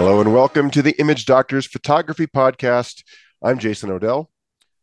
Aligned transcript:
Hello 0.00 0.18
and 0.18 0.32
welcome 0.32 0.70
to 0.70 0.80
the 0.80 0.98
Image 0.98 1.26
Doctors 1.26 1.66
Photography 1.66 2.26
Podcast. 2.26 3.04
I'm 3.42 3.58
Jason 3.58 3.90
Odell. 3.90 4.30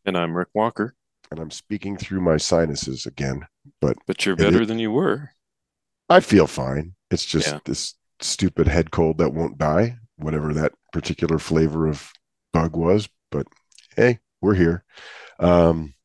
And 0.06 0.16
I'm 0.16 0.38
Rick 0.38 0.50
Walker. 0.54 0.94
And 1.32 1.40
I'm 1.40 1.50
speaking 1.50 1.98
through 1.98 2.22
my 2.22 2.38
sinuses 2.38 3.08
again. 3.08 3.48
But 3.82 3.98
but 4.06 4.24
you're 4.28 4.36
better 4.36 4.64
than 4.64 4.78
you 4.78 4.92
were. 4.92 5.32
I 6.08 6.20
feel 6.20 6.46
fine. 6.46 6.94
It's 7.10 7.26
just 7.26 7.48
yeah. 7.48 7.60
this 7.66 7.96
stupid 8.22 8.68
head 8.68 8.92
cold 8.92 9.18
that 9.18 9.34
won't 9.34 9.58
die, 9.58 9.98
whatever 10.18 10.54
that 10.54 10.74
particular 10.94 11.40
flavor 11.40 11.88
of 11.88 12.12
bug 12.54 12.76
was. 12.76 13.10
But 13.32 13.48
hey, 13.96 14.20
we're 14.40 14.54
here. 14.54 14.84
Um, 15.40 15.96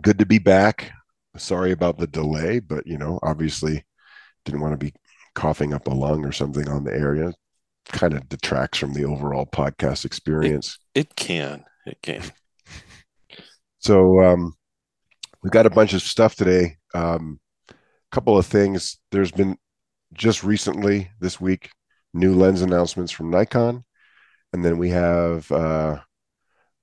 good 0.00 0.20
to 0.20 0.24
be 0.24 0.38
back. 0.38 0.92
Sorry 1.36 1.72
about 1.72 1.98
the 1.98 2.06
delay, 2.06 2.60
but 2.60 2.86
you 2.86 2.96
know, 2.96 3.18
obviously 3.24 3.84
didn't 4.44 4.60
want 4.60 4.74
to 4.74 4.86
be 4.86 4.94
coughing 5.34 5.74
up 5.74 5.88
a 5.88 5.90
lung 5.92 6.24
or 6.24 6.30
something 6.30 6.68
on 6.68 6.84
the 6.84 6.92
area 6.92 7.34
kind 7.92 8.14
of 8.14 8.28
detracts 8.28 8.78
from 8.78 8.92
the 8.92 9.04
overall 9.04 9.46
podcast 9.46 10.04
experience. 10.04 10.78
It, 10.94 11.00
it 11.08 11.16
can. 11.16 11.64
It 11.86 11.98
can. 12.02 12.22
So 13.86 14.20
um, 14.20 14.52
we've 15.44 15.52
got 15.52 15.66
a 15.66 15.70
bunch 15.70 15.92
of 15.92 16.02
stuff 16.02 16.34
today. 16.34 16.76
A 16.92 16.98
um, 16.98 17.38
couple 18.10 18.36
of 18.36 18.44
things. 18.44 18.98
There's 19.12 19.30
been 19.30 19.56
just 20.12 20.42
recently 20.42 21.12
this 21.20 21.40
week 21.40 21.70
new 22.12 22.34
lens 22.34 22.62
announcements 22.62 23.12
from 23.12 23.30
Nikon, 23.30 23.84
and 24.52 24.64
then 24.64 24.78
we 24.78 24.90
have 24.90 25.52
uh, 25.52 26.00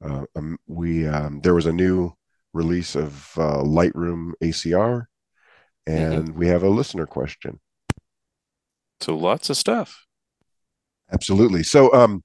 uh, 0.02 0.26
um, 0.34 0.58
we 0.66 1.06
um, 1.06 1.42
there 1.42 1.54
was 1.54 1.66
a 1.66 1.74
new 1.74 2.14
release 2.54 2.96
of 2.96 3.34
uh, 3.36 3.62
Lightroom 3.62 4.32
ACR, 4.42 5.08
and 5.86 6.30
mm-hmm. 6.30 6.40
we 6.40 6.48
have 6.48 6.64
a 6.64 6.70
listener 6.70 7.06
question. 7.06 7.60
So 9.02 9.18
lots 9.18 9.50
of 9.50 9.58
stuff. 9.58 10.06
Absolutely. 11.14 11.64
So 11.64 11.94
um, 11.94 12.24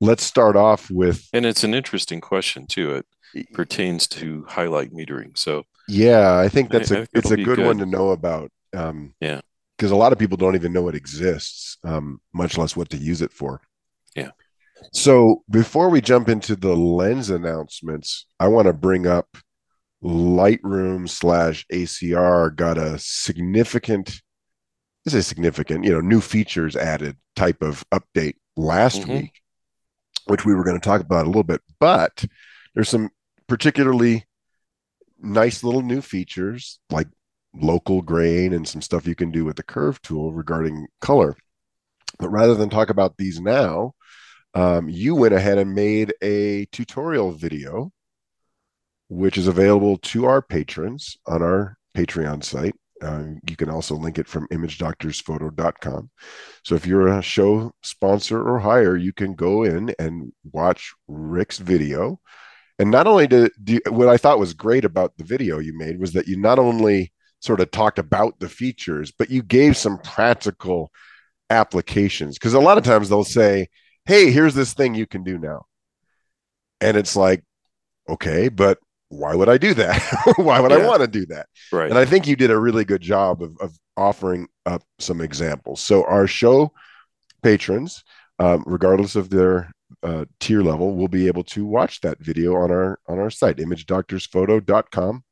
let's 0.00 0.24
start 0.24 0.56
off 0.56 0.90
with, 0.90 1.28
and 1.32 1.46
it's 1.46 1.64
an 1.64 1.74
interesting 1.74 2.20
question 2.20 2.66
too. 2.66 3.02
It 3.34 3.52
pertains 3.52 4.06
to 4.08 4.44
highlight 4.48 4.92
metering. 4.92 5.36
So 5.36 5.64
yeah, 5.88 6.38
I 6.38 6.48
think 6.48 6.70
that's 6.70 6.90
I, 6.92 6.98
a 6.98 7.06
it's 7.12 7.30
a 7.30 7.36
good, 7.36 7.56
good, 7.56 7.66
one 7.66 7.78
to 7.78 7.86
know 7.86 8.10
about. 8.10 8.50
Um, 8.74 9.14
yeah, 9.20 9.40
because 9.76 9.90
a 9.90 9.96
lot 9.96 10.12
of 10.12 10.18
people 10.18 10.36
don't 10.36 10.54
even 10.54 10.72
know 10.72 10.88
it 10.88 10.94
exists, 10.94 11.78
um, 11.84 12.20
much 12.32 12.58
less 12.58 12.76
what 12.76 12.90
to 12.90 12.96
use 12.96 13.22
it 13.22 13.32
for. 13.32 13.60
Yeah. 14.14 14.30
So 14.92 15.42
before 15.50 15.88
we 15.88 16.00
jump 16.00 16.28
into 16.28 16.56
the 16.56 16.74
lens 16.74 17.30
announcements, 17.30 18.26
I 18.38 18.48
want 18.48 18.66
to 18.66 18.72
bring 18.72 19.06
up 19.06 19.36
Lightroom 20.02 21.08
slash 21.08 21.66
ACR 21.72 22.54
got 22.54 22.78
a 22.78 22.98
significant 22.98 24.20
is 25.06 25.14
a 25.14 25.22
significant, 25.22 25.84
you 25.84 25.92
know, 25.92 26.00
new 26.00 26.20
features 26.20 26.76
added 26.76 27.16
type 27.34 27.62
of 27.62 27.84
update 27.90 28.34
last 28.56 29.02
mm-hmm. 29.02 29.12
week, 29.12 29.40
which 30.26 30.44
we 30.44 30.54
were 30.54 30.64
going 30.64 30.78
to 30.78 30.84
talk 30.84 31.00
about 31.00 31.24
a 31.24 31.28
little 31.28 31.44
bit. 31.44 31.60
But 31.78 32.24
there's 32.74 32.88
some 32.88 33.10
particularly 33.46 34.24
nice 35.18 35.64
little 35.64 35.82
new 35.82 36.00
features 36.00 36.78
like 36.90 37.08
local 37.54 38.02
grain 38.02 38.52
and 38.52 38.68
some 38.68 38.82
stuff 38.82 39.06
you 39.06 39.14
can 39.14 39.30
do 39.30 39.44
with 39.44 39.56
the 39.56 39.62
curve 39.62 40.00
tool 40.02 40.32
regarding 40.32 40.86
color. 41.00 41.36
But 42.18 42.28
rather 42.30 42.54
than 42.54 42.68
talk 42.68 42.90
about 42.90 43.16
these 43.16 43.40
now, 43.40 43.92
um, 44.54 44.88
you 44.88 45.14
went 45.14 45.34
ahead 45.34 45.58
and 45.58 45.74
made 45.74 46.14
a 46.22 46.66
tutorial 46.66 47.32
video, 47.32 47.92
which 49.08 49.36
is 49.36 49.48
available 49.48 49.98
to 49.98 50.24
our 50.24 50.42
patrons 50.42 51.16
on 51.26 51.42
our 51.42 51.76
Patreon 51.94 52.42
site. 52.42 52.74
Uh, 53.02 53.24
you 53.48 53.56
can 53.56 53.68
also 53.68 53.94
link 53.94 54.18
it 54.18 54.26
from 54.26 54.48
imagedoctorsphoto.com. 54.48 56.10
So 56.64 56.74
if 56.74 56.86
you're 56.86 57.08
a 57.08 57.22
show 57.22 57.72
sponsor 57.82 58.42
or 58.42 58.58
higher, 58.58 58.96
you 58.96 59.12
can 59.12 59.34
go 59.34 59.64
in 59.64 59.94
and 59.98 60.32
watch 60.52 60.94
Rick's 61.08 61.58
video. 61.58 62.20
And 62.78 62.90
not 62.90 63.06
only 63.06 63.26
did 63.26 63.52
do, 63.62 63.80
what 63.88 64.08
I 64.08 64.16
thought 64.16 64.38
was 64.38 64.54
great 64.54 64.84
about 64.84 65.16
the 65.16 65.24
video 65.24 65.58
you 65.58 65.76
made 65.76 66.00
was 66.00 66.12
that 66.12 66.26
you 66.26 66.36
not 66.36 66.58
only 66.58 67.12
sort 67.40 67.60
of 67.60 67.70
talked 67.70 67.98
about 67.98 68.38
the 68.40 68.48
features, 68.48 69.12
but 69.16 69.30
you 69.30 69.42
gave 69.42 69.76
some 69.76 69.98
practical 69.98 70.90
applications. 71.50 72.38
Because 72.38 72.54
a 72.54 72.60
lot 72.60 72.78
of 72.78 72.84
times 72.84 73.08
they'll 73.08 73.24
say, 73.24 73.68
Hey, 74.04 74.30
here's 74.30 74.54
this 74.54 74.72
thing 74.72 74.94
you 74.94 75.06
can 75.06 75.22
do 75.24 75.38
now. 75.38 75.66
And 76.80 76.96
it's 76.96 77.16
like, 77.16 77.42
okay, 78.08 78.48
but 78.48 78.78
why 79.08 79.34
would 79.34 79.48
I 79.48 79.58
do 79.58 79.74
that? 79.74 80.02
why 80.36 80.60
would 80.60 80.70
yeah. 80.70 80.78
I 80.78 80.86
want 80.86 81.00
to 81.00 81.06
do 81.06 81.26
that? 81.26 81.46
Right. 81.72 81.88
And 81.88 81.98
I 81.98 82.04
think 82.04 82.26
you 82.26 82.36
did 82.36 82.50
a 82.50 82.58
really 82.58 82.84
good 82.84 83.02
job 83.02 83.42
of, 83.42 83.56
of 83.60 83.78
offering 83.96 84.48
up 84.64 84.82
some 84.98 85.20
examples. 85.20 85.80
So 85.80 86.04
our 86.04 86.26
show 86.26 86.72
patrons, 87.42 88.02
um, 88.38 88.64
regardless 88.66 89.16
of 89.16 89.30
their 89.30 89.70
uh, 90.02 90.24
tier 90.40 90.62
level, 90.62 90.96
will 90.96 91.08
be 91.08 91.26
able 91.26 91.44
to 91.44 91.64
watch 91.64 92.00
that 92.00 92.18
video 92.18 92.56
on 92.56 92.70
our 92.70 92.98
on 93.06 93.18
our 93.18 93.30
site, 93.30 93.58
imagedoctorsphoto.com 93.58 95.22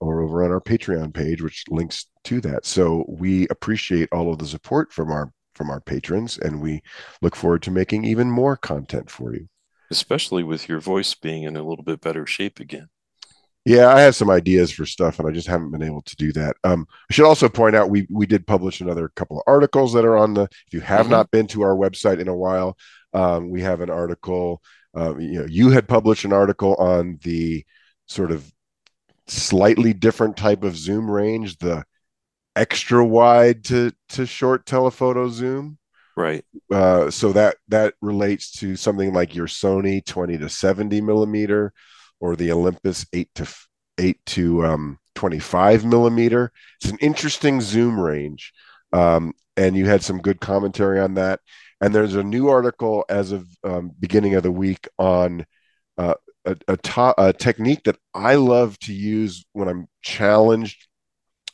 or 0.00 0.20
over 0.20 0.44
on 0.44 0.50
our 0.50 0.60
Patreon 0.60 1.14
page, 1.14 1.42
which 1.42 1.64
links 1.68 2.06
to 2.24 2.40
that. 2.40 2.66
So 2.66 3.04
we 3.08 3.46
appreciate 3.48 4.08
all 4.12 4.32
of 4.32 4.38
the 4.38 4.46
support 4.46 4.92
from 4.92 5.10
our 5.10 5.32
from 5.54 5.68
our 5.68 5.80
patrons, 5.80 6.38
and 6.38 6.62
we 6.62 6.80
look 7.20 7.36
forward 7.36 7.62
to 7.62 7.70
making 7.70 8.04
even 8.04 8.30
more 8.30 8.56
content 8.56 9.10
for 9.10 9.34
you 9.34 9.48
especially 9.92 10.42
with 10.42 10.68
your 10.68 10.80
voice 10.80 11.14
being 11.14 11.44
in 11.44 11.56
a 11.56 11.62
little 11.62 11.84
bit 11.84 12.00
better 12.00 12.26
shape 12.26 12.58
again. 12.58 12.88
Yeah, 13.64 13.94
I 13.94 14.00
have 14.00 14.16
some 14.16 14.28
ideas 14.28 14.72
for 14.72 14.84
stuff, 14.84 15.20
and 15.20 15.28
I 15.28 15.30
just 15.30 15.46
haven't 15.46 15.70
been 15.70 15.84
able 15.84 16.02
to 16.02 16.16
do 16.16 16.32
that. 16.32 16.56
Um, 16.64 16.84
I 17.08 17.12
should 17.12 17.26
also 17.26 17.48
point 17.48 17.76
out 17.76 17.90
we 17.90 18.08
we 18.10 18.26
did 18.26 18.44
publish 18.44 18.80
another 18.80 19.12
couple 19.14 19.38
of 19.38 19.44
articles 19.46 19.92
that 19.92 20.04
are 20.04 20.16
on 20.16 20.34
the. 20.34 20.48
If 20.66 20.72
you 20.72 20.80
have 20.80 21.02
mm-hmm. 21.02 21.12
not 21.12 21.30
been 21.30 21.46
to 21.48 21.62
our 21.62 21.76
website 21.76 22.18
in 22.18 22.26
a 22.26 22.36
while, 22.36 22.76
um, 23.14 23.50
we 23.50 23.62
have 23.62 23.80
an 23.80 23.90
article. 23.90 24.60
Uh, 24.96 25.16
you 25.16 25.38
know, 25.38 25.46
you 25.48 25.70
had 25.70 25.86
published 25.86 26.24
an 26.24 26.32
article 26.32 26.74
on 26.74 27.20
the 27.22 27.64
sort 28.08 28.32
of 28.32 28.50
slightly 29.28 29.92
different 29.92 30.36
type 30.36 30.64
of 30.64 30.76
zoom 30.76 31.08
range, 31.08 31.58
the 31.58 31.84
extra 32.56 33.04
wide 33.04 33.64
to 33.66 33.92
to 34.10 34.26
short 34.26 34.66
telephoto 34.66 35.28
zoom. 35.28 35.78
Right. 36.16 36.44
Uh, 36.70 37.10
so 37.10 37.32
that 37.32 37.56
that 37.68 37.94
relates 38.02 38.50
to 38.58 38.76
something 38.76 39.12
like 39.14 39.34
your 39.34 39.46
Sony 39.46 40.04
20 40.04 40.38
to 40.38 40.48
70 40.48 41.00
millimeter 41.00 41.72
or 42.20 42.36
the 42.36 42.52
Olympus 42.52 43.06
8 43.12 43.28
to 43.36 43.48
8 43.98 44.24
to 44.26 44.64
um, 44.66 44.98
25 45.14 45.84
millimeter. 45.84 46.52
It's 46.80 46.90
an 46.92 46.98
interesting 47.00 47.60
zoom 47.60 47.98
range. 47.98 48.52
Um, 48.92 49.32
and 49.56 49.76
you 49.76 49.86
had 49.86 50.02
some 50.02 50.20
good 50.20 50.40
commentary 50.40 51.00
on 51.00 51.14
that. 51.14 51.40
And 51.80 51.94
there's 51.94 52.14
a 52.14 52.22
new 52.22 52.48
article 52.48 53.04
as 53.08 53.32
of 53.32 53.46
um, 53.64 53.90
beginning 53.98 54.34
of 54.34 54.42
the 54.42 54.52
week 54.52 54.88
on 54.98 55.46
uh, 55.98 56.14
a, 56.44 56.56
a, 56.68 56.76
to- 56.76 57.14
a 57.18 57.32
technique 57.32 57.84
that 57.84 57.98
I 58.14 58.36
love 58.36 58.78
to 58.80 58.92
use 58.92 59.44
when 59.52 59.68
I'm 59.68 59.88
challenged, 60.02 60.86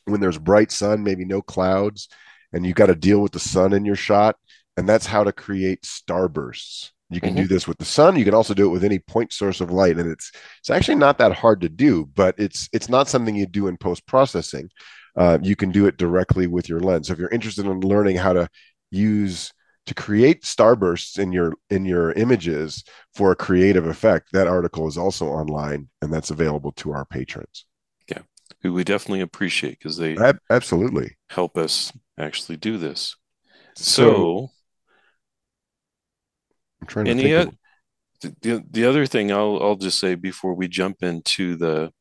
when 0.04 0.20
there's 0.20 0.38
bright 0.38 0.70
sun, 0.72 1.02
maybe 1.02 1.24
no 1.24 1.42
clouds, 1.42 2.08
and 2.52 2.66
you 2.66 2.72
got 2.72 2.86
to 2.86 2.94
deal 2.94 3.20
with 3.20 3.32
the 3.32 3.40
sun 3.40 3.72
in 3.72 3.84
your 3.84 3.96
shot 3.96 4.36
and 4.78 4.88
that's 4.88 5.06
how 5.06 5.24
to 5.24 5.32
create 5.32 5.82
starbursts. 5.82 6.92
You 7.10 7.20
can 7.20 7.30
mm-hmm. 7.30 7.42
do 7.42 7.48
this 7.48 7.66
with 7.66 7.78
the 7.78 7.84
sun. 7.84 8.16
You 8.16 8.24
can 8.24 8.34
also 8.34 8.54
do 8.54 8.66
it 8.66 8.72
with 8.72 8.84
any 8.84 9.00
point 9.00 9.32
source 9.32 9.60
of 9.60 9.72
light, 9.72 9.98
and 9.98 10.08
it's 10.08 10.30
it's 10.60 10.70
actually 10.70 10.94
not 10.94 11.18
that 11.18 11.32
hard 11.32 11.62
to 11.62 11.68
do. 11.68 12.06
But 12.14 12.36
it's 12.38 12.68
it's 12.72 12.88
not 12.88 13.08
something 13.08 13.34
you 13.34 13.46
do 13.46 13.66
in 13.66 13.76
post 13.76 14.06
processing. 14.06 14.70
Uh, 15.16 15.38
you 15.42 15.56
can 15.56 15.72
do 15.72 15.86
it 15.86 15.96
directly 15.96 16.46
with 16.46 16.68
your 16.68 16.78
lens. 16.78 17.08
So 17.08 17.12
if 17.12 17.18
you're 17.18 17.30
interested 17.30 17.66
in 17.66 17.80
learning 17.80 18.18
how 18.18 18.34
to 18.34 18.48
use 18.92 19.52
to 19.86 19.94
create 19.94 20.42
starbursts 20.42 21.18
in 21.18 21.32
your 21.32 21.54
in 21.70 21.84
your 21.84 22.12
images 22.12 22.84
for 23.14 23.32
a 23.32 23.36
creative 23.36 23.86
effect, 23.86 24.28
that 24.32 24.46
article 24.46 24.86
is 24.86 24.96
also 24.96 25.26
online, 25.26 25.88
and 26.02 26.12
that's 26.12 26.30
available 26.30 26.70
to 26.72 26.92
our 26.92 27.04
patrons. 27.04 27.64
Yeah, 28.08 28.22
who 28.60 28.72
we 28.72 28.84
definitely 28.84 29.22
appreciate 29.22 29.80
because 29.80 29.96
they 29.96 30.16
Ab- 30.18 30.38
absolutely 30.50 31.16
help 31.30 31.56
us 31.56 31.92
actually 32.16 32.58
do 32.58 32.78
this. 32.78 33.16
so, 33.74 34.12
so 34.12 34.50
I'm 36.80 36.86
trying 36.86 37.04
to 37.06 37.10
Any 37.10 37.22
think. 37.22 37.52
Of... 38.22 38.34
the, 38.42 38.64
the 38.70 38.84
other 38.84 39.06
thing 39.06 39.30
I'll 39.32 39.58
I'll 39.62 39.76
just 39.76 39.98
say 39.98 40.14
before 40.14 40.54
we 40.54 40.68
jump 40.68 41.02
into 41.02 41.56
the 41.56 41.92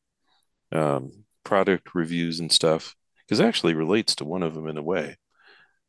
um, 0.72 1.12
product 1.44 1.96
reviews 1.96 2.40
and 2.40 2.52
stuff, 2.52 2.96
because 3.26 3.40
actually 3.40 3.74
relates 3.74 4.16
to 4.16 4.26
one 4.26 4.44
of 4.44 4.54
them 4.54 4.68
in 4.68 4.78
a 4.78 4.84
way, 4.84 5.18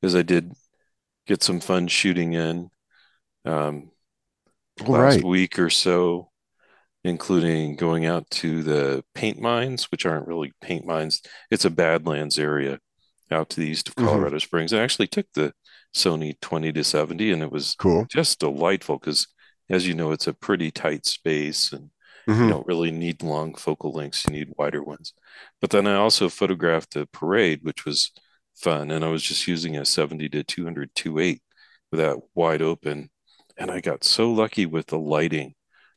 is 0.02 0.14
I 0.14 0.22
did 0.22 0.52
get 1.26 1.42
some 1.42 1.60
fun 1.60 1.88
shooting 1.88 2.32
in 2.34 2.70
um, 3.44 3.90
last 4.80 5.16
right. 5.16 5.24
week 5.24 5.58
or 5.58 5.70
so, 5.70 6.30
including 7.04 7.76
going 7.76 8.06
out 8.06 8.28
to 8.30 8.62
the 8.62 9.04
paint 9.14 9.40
mines, 9.40 9.90
which 9.90 10.06
aren't 10.06 10.26
really 10.26 10.52
paint 10.60 10.86
mines. 10.86 11.22
It's 11.50 11.64
a 11.64 11.70
Badlands 11.70 12.38
area 12.38 12.78
out 13.30 13.50
to 13.50 13.60
the 13.60 13.66
east 13.66 13.88
of 13.88 13.94
mm-hmm. 13.94 14.08
Colorado 14.08 14.36
mm-hmm. 14.36 14.38
Springs. 14.38 14.72
I 14.72 14.82
actually 14.82 15.08
took 15.08 15.26
the 15.34 15.52
Sony 15.94 16.38
20 16.40 16.72
to 16.72 16.84
70 16.84 17.32
and 17.32 17.42
it 17.42 17.50
was 17.50 17.74
cool 17.78 18.06
just 18.10 18.40
delightful 18.40 18.98
because 18.98 19.26
as 19.70 19.86
you 19.86 19.94
know 19.94 20.12
it's 20.12 20.26
a 20.26 20.34
pretty 20.34 20.70
tight 20.70 21.06
space 21.06 21.72
and 21.72 21.90
mm-hmm. 22.28 22.44
you 22.44 22.48
don't 22.48 22.66
really 22.66 22.90
need 22.90 23.22
long 23.22 23.54
focal 23.54 23.92
lengths 23.92 24.24
you 24.26 24.32
need 24.32 24.52
wider 24.56 24.82
ones 24.82 25.12
but 25.60 25.70
then 25.70 25.86
I 25.86 25.94
also 25.94 26.28
photographed 26.28 26.94
a 26.96 27.06
parade 27.06 27.60
which 27.62 27.84
was 27.84 28.12
fun 28.54 28.90
and 28.90 29.04
I 29.04 29.08
was 29.08 29.22
just 29.22 29.48
using 29.48 29.76
a 29.76 29.84
70 29.84 30.28
to 30.28 30.44
200 30.44 30.94
2.8 30.94 31.40
with 31.90 32.00
that 32.00 32.16
wide 32.34 32.62
open, 32.62 33.10
and 33.56 33.70
I 33.70 33.80
got 33.80 34.04
so 34.04 34.30
lucky 34.30 34.66
with 34.66 34.86
the 34.86 34.98
lighting. 34.98 35.54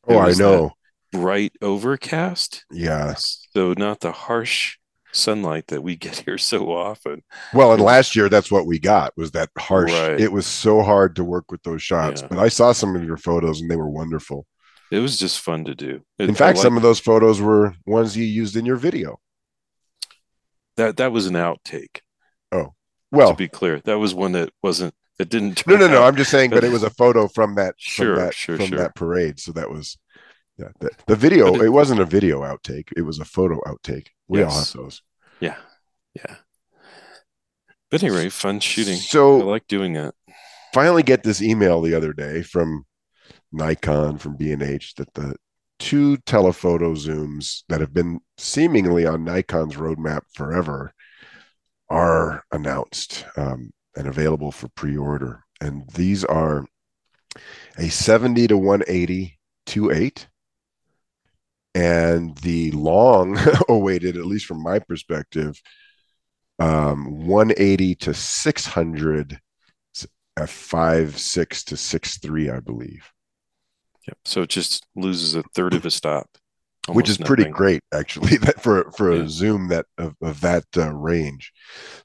Oh, 0.08 0.20
I 0.20 0.34
know. 0.34 0.72
Bright 1.12 1.54
overcast. 1.62 2.66
Yes. 2.72 3.46
So 3.54 3.74
not 3.78 4.00
the 4.00 4.12
harsh 4.12 4.78
sunlight 5.12 5.68
that 5.68 5.82
we 5.82 5.96
get 5.96 6.20
here 6.26 6.38
so 6.38 6.72
often. 6.72 7.24
Well, 7.54 7.74
and 7.74 7.82
last 7.82 8.16
year 8.16 8.30
that's 8.30 8.52
what 8.52 8.66
we 8.66 8.80
got 8.80 9.16
was 9.18 9.32
that 9.32 9.50
harsh. 9.58 9.92
Right. 9.92 10.20
It 10.20 10.32
was 10.32 10.46
so 10.48 10.82
hard 10.82 11.16
to 11.18 11.24
work 11.24 11.52
with 11.52 11.64
those 11.64 11.82
shots. 11.82 12.22
Yeah. 12.22 12.28
But 12.30 12.40
I 12.40 12.50
saw 12.50 12.72
some 12.72 12.96
of 12.96 13.04
your 13.04 13.18
photos 13.18 13.62
and 13.62 13.70
they 13.70 13.76
were 13.76 13.90
wonderful. 13.90 14.46
It 14.92 15.00
was 15.00 15.18
just 15.18 15.40
fun 15.40 15.64
to 15.66 15.76
do. 15.76 16.02
It, 16.20 16.28
in 16.28 16.36
fact, 16.36 16.58
some 16.58 16.76
of 16.76 16.84
those 16.84 17.00
photos 17.00 17.40
were 17.40 17.76
ones 17.86 18.18
you 18.18 18.26
used 18.26 18.58
in 18.58 18.66
your 18.66 18.76
video. 18.76 19.20
That 20.76 20.98
that 20.98 21.14
was 21.14 21.28
an 21.28 21.36
outtake. 21.36 22.02
Oh, 22.52 22.74
well, 23.10 23.30
to 23.30 23.36
be 23.36 23.48
clear, 23.48 23.80
that 23.82 24.00
was 24.00 24.14
one 24.14 24.34
that 24.34 24.52
wasn't 24.62 24.94
that 25.18 25.30
didn't. 25.30 25.66
No, 25.66 25.78
no, 25.78 25.88
no. 25.88 26.04
I'm 26.04 26.18
just 26.18 26.32
saying, 26.32 26.50
but 26.50 26.64
it 26.64 26.72
was 26.72 26.84
a 26.84 26.90
photo 26.90 27.28
from 27.30 27.56
that 27.56 27.76
sure, 27.78 28.16
from 28.16 28.26
that, 28.26 28.34
sure, 28.34 28.58
from 28.58 28.68
sure. 28.68 28.78
that 28.80 28.96
parade. 28.96 29.40
So 29.40 29.54
that 29.54 29.70
was 29.70 29.98
yeah. 30.62 30.70
The, 30.80 30.92
the 31.08 31.16
video. 31.16 31.56
It, 31.62 31.70
wasn't 31.70 32.02
a 32.02 32.06
video 32.06 32.42
outtake. 32.42 32.90
It 32.96 33.02
was 33.02 33.20
a 33.20 33.26
photo 33.26 33.60
outtake. 33.62 34.08
We 34.28 34.40
yes. 34.40 34.52
all 34.52 34.60
have 34.60 34.74
those. 34.74 35.02
Yeah, 35.40 35.58
yeah. 36.16 36.36
But 37.90 38.04
anyway, 38.04 38.30
fun 38.30 38.60
shooting. 38.60 38.96
So 38.96 39.42
I 39.42 39.44
like 39.44 39.68
doing 39.68 39.94
that. 39.94 40.14
Finally, 40.74 41.04
get 41.04 41.24
this 41.24 41.42
email 41.42 41.82
the 41.82 41.94
other 41.94 42.14
day 42.14 42.42
from 42.42 42.86
Nikon 43.52 44.18
from 44.18 44.38
B&H 44.38 44.96
that 44.96 45.14
the 45.14 45.36
two 45.80 46.16
telephoto 46.18 46.94
zooms 46.94 47.64
that 47.68 47.82
have 47.82 47.94
been 47.94 48.22
seemingly 48.38 49.06
on 49.06 49.26
Nikon's 49.26 49.76
roadmap 49.76 50.22
forever 50.34 50.94
are 51.90 52.44
announced 52.54 53.26
um, 53.36 53.72
and 53.98 54.08
available 54.08 54.52
for 54.52 54.70
pre-order. 54.70 55.44
And 55.60 55.90
these 55.94 56.24
are 56.24 56.66
a 57.78 57.90
70 57.90 58.48
to 58.48 58.58
180 58.58 59.38
2.8 59.68 60.28
and 61.74 62.38
the 62.40 62.72
long 62.72 63.38
awaited, 63.70 64.18
at 64.18 64.26
least 64.26 64.46
from 64.46 64.62
my 64.62 64.80
perspective, 64.80 65.62
um, 66.60 67.26
180 67.26 67.96
to 67.96 68.14
600 68.14 69.40
f 70.38 70.50
five 70.50 71.18
six 71.20 71.64
to 71.66 71.78
six 71.78 72.18
three, 72.18 72.50
I 72.50 72.60
believe. 72.60 73.12
Yep. 74.08 74.18
So 74.26 74.42
it 74.42 74.50
just 74.50 74.86
loses 74.96 75.36
a 75.36 75.44
third 75.54 75.74
of 75.74 75.86
a 75.86 75.92
stop, 75.92 76.28
which 76.90 77.10
is 77.10 77.20
nothing. 77.20 77.36
pretty 77.36 77.52
great 77.52 77.82
actually. 77.94 78.38
That 78.42 78.62
for 78.62 78.92
for 78.92 79.16
yeah. 79.16 79.24
a 79.24 79.30
zoom 79.30 79.68
that 79.70 79.86
of, 79.98 80.16
of 80.22 80.42
that 80.42 80.66
uh, 80.76 80.94
range. 80.94 81.52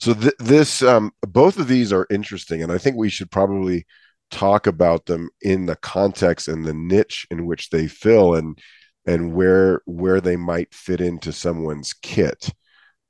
So 0.00 0.14
th- 0.14 0.34
this 0.38 0.82
um, 0.82 1.12
both 1.22 1.58
of 1.58 1.69
these 1.69 1.92
are 1.92 2.06
interesting, 2.10 2.62
and 2.62 2.72
I 2.72 2.78
think 2.78 2.96
we 2.96 3.08
should 3.08 3.30
probably 3.30 3.86
talk 4.30 4.66
about 4.66 5.06
them 5.06 5.30
in 5.40 5.66
the 5.66 5.76
context 5.76 6.48
and 6.48 6.64
the 6.64 6.74
niche 6.74 7.26
in 7.30 7.46
which 7.46 7.70
they 7.70 7.86
fill, 7.86 8.34
and 8.34 8.58
and 9.06 9.35
where 9.35 9.82
where 9.87 10.20
they 10.20 10.37
might 10.37 10.75
fit 10.75 11.00
into 11.00 11.32
someone's 11.32 11.93
kit. 11.93 12.53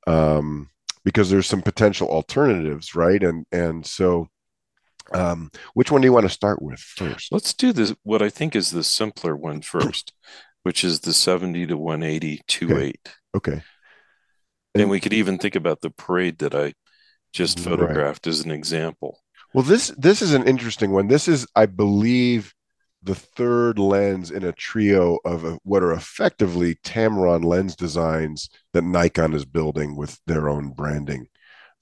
Um, 0.07 0.71
because 1.05 1.31
there's 1.31 1.47
some 1.47 1.63
potential 1.63 2.09
alternatives, 2.09 2.95
right? 2.95 3.23
And 3.23 3.47
and 3.53 3.87
so 3.87 4.29
um, 5.13 5.51
which 5.75 5.91
one 5.91 6.01
do 6.01 6.07
you 6.07 6.13
want 6.13 6.27
to 6.27 6.31
start 6.31 6.61
with 6.61 6.81
first? 6.81 7.33
Let's 7.33 7.55
do 7.55 7.73
this. 7.73 7.95
What 8.03 8.23
I 8.23 8.29
think 8.29 8.57
is 8.57 8.71
the 8.71 8.83
simpler 8.83 9.37
one 9.37 9.63
first, 9.63 10.13
which 10.65 10.85
is 10.85 11.01
the 11.01 11.13
70 11.13 11.67
to 11.69 11.77
180 11.77 12.43
2 12.47 12.67
okay. 12.67 12.83
8. 12.89 13.15
Okay. 13.37 13.53
And, 13.53 14.83
and, 14.83 14.91
we 14.91 15.01
could 15.01 15.13
even 15.13 15.39
think 15.39 15.55
about 15.55 15.81
the 15.81 15.91
parade 15.91 16.39
that 16.39 16.55
I 16.55 16.75
just 17.33 17.61
photographed 17.61 18.27
right. 18.27 18.31
as 18.31 18.41
an 18.41 18.51
example. 18.51 19.21
Well, 19.55 19.65
this 19.65 19.89
this 19.97 20.21
is 20.21 20.35
an 20.35 20.47
interesting 20.47 20.91
one. 20.91 21.07
This 21.07 21.29
is, 21.29 21.47
I 21.55 21.67
believe, 21.67 22.53
the 23.07 23.15
third 23.15 23.79
lens 23.79 24.31
in 24.31 24.45
a 24.45 24.53
trio 24.53 25.19
of 25.25 25.45
a, 25.45 25.59
what 25.63 25.83
are 25.83 25.93
effectively 25.93 26.75
Tamron 26.77 27.45
lens 27.45 27.77
designs 27.77 28.51
that 28.73 28.83
Nikon 28.83 29.33
is 29.33 29.45
building 29.45 29.97
with 29.97 30.21
their 30.27 30.49
own 30.49 30.71
branding, 30.71 31.29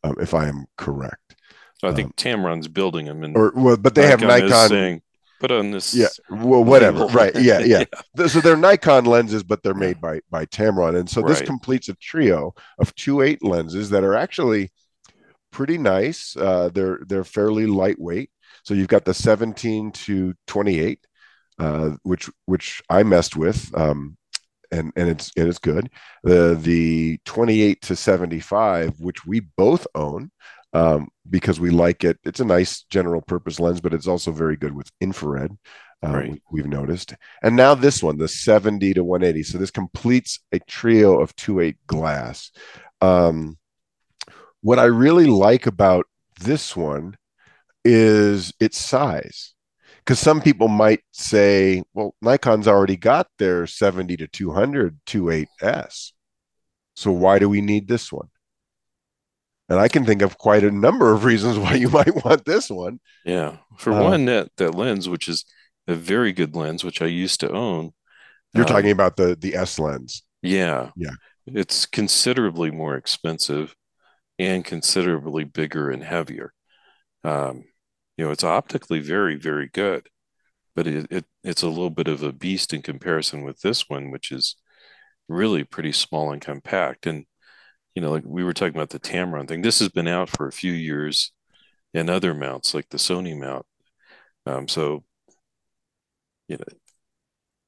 um, 0.03 0.17
if 0.21 0.35
I 0.35 0.47
am 0.49 0.67
correct. 0.77 1.37
So 1.79 1.89
I 1.89 1.95
think 1.95 2.09
um, 2.09 2.13
Tamron's 2.17 2.69
building 2.69 3.07
them, 3.07 3.25
and 3.25 3.37
or 3.37 3.53
well, 3.57 3.77
but 3.77 3.95
they 3.95 4.03
Nikon 4.03 4.29
have 4.29 4.43
Nikon 4.43 4.69
saying, 4.69 5.03
"Put 5.41 5.51
on 5.51 5.71
this." 5.71 5.95
Yeah, 5.95 6.09
well, 6.31 6.63
whatever. 6.63 7.07
right? 7.07 7.35
Yeah, 7.41 7.61
yeah, 7.61 7.85
yeah. 8.17 8.27
So 8.27 8.41
they're 8.41 8.57
Nikon 8.57 9.07
lenses, 9.07 9.43
but 9.43 9.63
they're 9.63 9.75
made 9.75 10.01
by 10.01 10.21
by 10.31 10.47
Tamron, 10.47 10.99
and 10.99 11.09
so 11.09 11.23
this 11.23 11.39
right. 11.39 11.47
completes 11.47 11.89
a 11.89 11.95
trio 11.95 12.55
of 12.79 12.95
two 12.95 13.23
eight 13.23 13.43
lenses 13.43 13.91
that 13.91 14.05
are 14.05 14.15
actually 14.15 14.71
pretty 15.51 15.79
nice. 15.79 16.37
Uh, 16.37 16.69
they're 16.73 17.01
they're 17.07 17.25
fairly 17.25 17.67
lightweight. 17.67 18.31
So 18.63 18.75
you've 18.75 18.89
got 18.89 19.05
the 19.05 19.15
17 19.15 19.93
to 19.93 20.35
28, 20.47 21.07
uh, 21.59 21.93
which 22.03 22.31
which 22.47 22.83
I 22.89 23.03
messed 23.03 23.37
with. 23.37 23.71
Um, 23.77 24.17
and 24.71 24.93
and 24.97 25.09
it's 25.09 25.31
and 25.37 25.49
it's 25.49 25.59
good. 25.59 25.91
The 26.23 26.55
the 26.61 27.19
28 27.25 27.81
to 27.83 27.97
75, 27.97 29.01
which 29.01 29.25
we 29.25 29.41
both 29.41 29.87
own, 29.95 30.31
um, 30.73 31.09
because 31.29 31.61
we 31.61 31.71
like 31.71 32.05
it. 32.05 32.19
It's 32.25 32.41
a 32.41 32.45
nice 32.45 32.83
general 32.85 33.23
purpose 33.23 33.61
lens, 33.61 33.81
but 33.81 33.95
it's 33.95 34.09
also 34.09 34.33
very 34.33 34.57
good 34.57 34.75
with 34.75 34.91
infrared. 35.01 35.57
Uh, 36.05 36.13
right. 36.13 36.43
we, 36.51 36.61
have 36.61 36.69
noticed. 36.69 37.15
And 37.43 37.57
now 37.57 37.75
this 37.75 38.03
one, 38.03 38.19
the 38.19 38.29
70 38.29 38.93
to 38.93 39.03
180. 39.03 39.43
So 39.43 39.57
this 39.57 39.71
completes 39.71 40.39
a 40.53 40.59
trio 40.59 41.19
of 41.19 41.35
2.8 41.37 41.77
glass. 41.87 42.51
Um, 43.01 43.57
what 44.61 44.79
I 44.79 44.85
really 44.85 45.25
like 45.25 45.67
about 45.67 46.05
this 46.41 46.77
one 46.77 47.17
is 47.87 48.53
its 48.61 48.77
size. 48.77 49.55
Because 50.05 50.19
some 50.19 50.43
people 50.43 50.69
might 50.69 51.01
say, 51.13 51.83
well, 51.95 52.15
Nikon's 52.21 52.69
already 52.69 52.97
got 52.97 53.27
their 53.39 53.67
70 53.67 54.19
to 54.19 54.27
200 54.29 55.01
28S. 55.07 56.13
So 56.95 57.11
why 57.11 57.39
do 57.39 57.49
we 57.49 57.61
need 57.61 57.89
this 57.89 58.13
one? 58.13 58.29
and 59.69 59.79
I 59.79 59.89
can 59.89 60.05
think 60.05 60.23
of 60.23 60.39
quite 60.39 60.65
a 60.65 60.71
number 60.71 61.13
of 61.13 61.25
reasons 61.25 61.59
why 61.59 61.75
you 61.75 61.89
might 61.91 62.25
want 62.25 62.45
this 62.45 62.71
one. 62.71 63.01
Yeah, 63.25 63.59
for 63.77 63.93
uh, 63.93 64.03
one, 64.03 64.25
that 64.27 64.51
that 64.57 64.75
lens, 64.75 65.09
which 65.09 65.29
is 65.29 65.45
a 65.87 65.95
very 65.95 66.33
good 66.33 66.55
lens, 66.55 66.85
which 66.85 67.03
I 67.03 67.07
used 67.07 67.41
to 67.41 67.51
own. 67.51 67.93
You're 68.55 68.65
um, 68.65 68.69
talking 68.69 68.91
about 68.91 69.17
the 69.17 69.37
the 69.39 69.55
S 69.55 69.79
lens. 69.79 70.23
Yeah, 70.43 70.91
yeah. 70.97 71.15
It's 71.47 71.87
considerably 71.87 72.71
more 72.71 72.97
expensive 72.97 73.75
and 74.39 74.65
considerably 74.65 75.45
bigger 75.45 75.91
and 75.91 76.03
heavier. 76.03 76.53
Um, 77.23 77.65
you 78.17 78.25
know, 78.25 78.31
it's 78.31 78.45
optically 78.45 79.01
very, 79.01 79.37
very 79.37 79.69
good, 79.69 80.09
but 80.77 80.87
it, 80.87 81.07
it 81.11 81.27
it's 81.45 81.63
a 81.63 81.69
little 81.69 81.91
bit 81.91 82.09
of 82.09 82.23
a 82.23 82.33
beast 82.33 82.73
in 82.75 82.83
comparison 82.83 83.45
with 83.45 83.61
this 83.61 83.89
one, 83.89 84.11
which 84.11 84.33
is 84.33 84.57
really 85.29 85.65
pretty 85.65 85.93
small 85.93 86.33
and 86.33 86.43
compact. 86.43 87.07
And 87.07 87.27
you 87.95 88.03
know, 88.03 88.11
like 88.13 88.25
we 88.27 88.45
were 88.45 88.55
talking 88.55 88.77
about 88.77 88.91
the 88.91 89.01
Tamron 89.01 89.49
thing. 89.49 89.63
This 89.63 89.81
has 89.81 89.89
been 89.91 90.09
out 90.09 90.31
for 90.31 90.49
a 90.49 90.53
few 90.53 90.73
years 90.73 91.33
and 91.95 92.11
other 92.11 92.35
mounts 92.35 92.75
like 92.75 92.89
the 92.91 92.99
Sony 92.99 93.39
mount. 93.39 93.67
Um, 94.47 94.69
so, 94.69 95.05
you 96.49 96.57
know, 96.57 96.65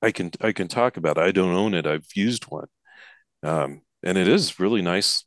I 0.03 0.11
can 0.13 0.31
I 0.41 0.53
can 0.53 0.69
talk 0.69 0.97
about 0.97 1.19
it. 1.19 1.23
I 1.23 1.33
don't 1.33 1.55
own 1.55 1.75
it. 1.75 1.87
I've 1.87 2.07
used 2.15 2.45
one, 2.45 2.69
um, 3.43 3.83
and 4.03 4.19
it 4.19 4.29
is 4.29 4.61
really 4.61 4.83
nice, 4.83 5.25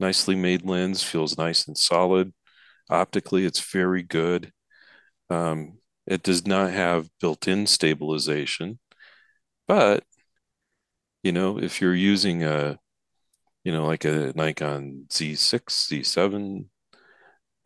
nicely 0.00 0.36
made 0.36 0.64
lens. 0.66 1.02
Feels 1.04 1.38
nice 1.38 1.68
and 1.68 1.78
solid. 1.78 2.32
Optically, 2.90 3.44
it's 3.44 3.60
very 3.72 4.02
good. 4.02 4.52
Um, 5.28 5.78
it 6.06 6.22
does 6.22 6.46
not 6.46 6.72
have 6.72 7.08
built-in 7.20 7.66
stabilization, 7.66 8.78
but 9.68 10.04
you 11.22 11.32
know, 11.32 11.58
if 11.58 11.80
you're 11.80 11.94
using 11.94 12.42
a 12.44 12.78
you 13.64 13.72
know, 13.72 13.86
like 13.86 14.04
a 14.04 14.32
Nikon 14.34 15.06
Z6, 15.10 15.64
Z7, 15.64 16.64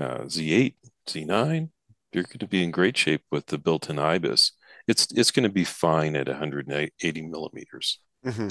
uh, 0.00 0.24
Z8, 0.24 0.74
Z9, 1.08 1.70
you're 2.12 2.24
going 2.24 2.38
to 2.38 2.48
be 2.48 2.62
in 2.62 2.70
great 2.70 2.96
shape 2.96 3.22
with 3.30 3.46
the 3.46 3.58
built-in 3.58 3.98
IBIS. 3.98 4.52
It's 4.86 5.08
it's 5.12 5.30
going 5.30 5.44
to 5.44 5.52
be 5.52 5.64
fine 5.64 6.14
at 6.16 6.28
180 6.28 7.22
millimeters. 7.22 7.98
Mm-hmm. 8.24 8.48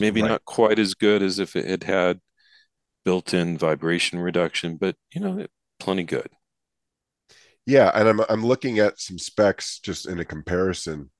Maybe 0.00 0.22
right. 0.22 0.28
not 0.28 0.44
quite 0.44 0.78
as 0.78 0.94
good 0.94 1.22
as 1.22 1.38
if 1.38 1.54
it 1.54 1.66
had 1.66 1.84
had 1.84 2.20
built-in 3.04 3.58
vibration 3.58 4.18
reduction, 4.18 4.76
but 4.76 4.96
you 5.14 5.20
know, 5.20 5.46
plenty 5.80 6.04
good. 6.04 6.28
Yeah, 7.66 7.90
and 7.94 8.08
I'm 8.08 8.20
I'm 8.28 8.44
looking 8.44 8.78
at 8.78 9.00
some 9.00 9.18
specs 9.18 9.78
just 9.78 10.06
in 10.08 10.18
a 10.20 10.24
comparison. 10.24 11.10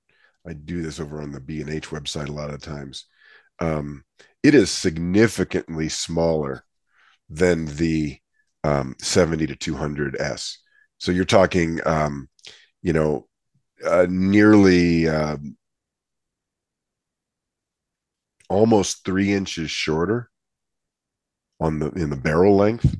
I 0.46 0.54
do 0.54 0.82
this 0.82 0.98
over 0.98 1.22
on 1.22 1.32
the 1.32 1.40
B 1.40 1.60
and 1.60 1.70
H 1.70 1.90
website 1.90 2.28
a 2.28 2.32
lot 2.32 2.50
of 2.50 2.60
times. 2.60 3.06
Um, 3.60 4.04
it 4.42 4.54
is 4.54 4.70
significantly 4.70 5.88
smaller 5.88 6.64
than 7.28 7.66
the 7.66 8.18
um, 8.64 8.96
70 9.00 9.46
to 9.48 9.56
200 9.56 10.16
S. 10.20 10.58
So 10.98 11.12
you're 11.12 11.24
talking, 11.24 11.80
um, 11.86 12.28
you 12.82 12.92
know, 12.92 13.28
uh, 13.84 14.06
nearly 14.08 15.08
uh, 15.08 15.36
almost 18.48 19.04
three 19.04 19.32
inches 19.32 19.70
shorter 19.70 20.28
on 21.62 21.78
the 21.78 21.90
in 21.90 22.10
the 22.10 22.16
barrel 22.16 22.56
length. 22.56 22.96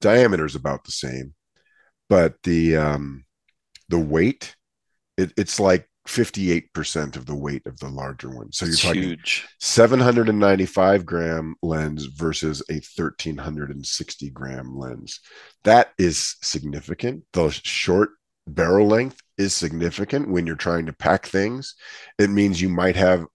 Diameter 0.00 0.44
is 0.44 0.56
about 0.56 0.84
the 0.84 0.92
same, 0.92 1.34
but 2.08 2.34
the 2.42 2.76
um, 2.76 3.24
the 3.88 3.98
weight, 3.98 4.56
it, 5.16 5.32
it's 5.36 5.60
like 5.60 5.88
58% 6.08 7.16
of 7.16 7.26
the 7.26 7.34
weight 7.34 7.64
of 7.66 7.78
the 7.78 7.88
larger 7.88 8.28
one. 8.28 8.50
So 8.50 8.64
you're 8.64 8.72
It's 8.74 8.82
talking 8.82 9.02
huge. 9.02 9.46
795 9.60 11.06
gram 11.06 11.54
lens 11.62 12.06
versus 12.06 12.60
a 12.68 12.74
1360 12.74 14.30
gram 14.30 14.76
lens. 14.76 15.20
That 15.64 15.92
is 15.98 16.36
significant. 16.42 17.22
The 17.32 17.50
short 17.50 18.10
barrel 18.48 18.88
length 18.88 19.20
is 19.38 19.54
significant 19.54 20.28
when 20.28 20.46
you're 20.46 20.56
trying 20.56 20.86
to 20.86 20.92
pack 20.92 21.26
things. 21.26 21.76
It 22.18 22.30
means 22.30 22.60
you 22.60 22.68
might 22.68 22.96
have 22.96 23.26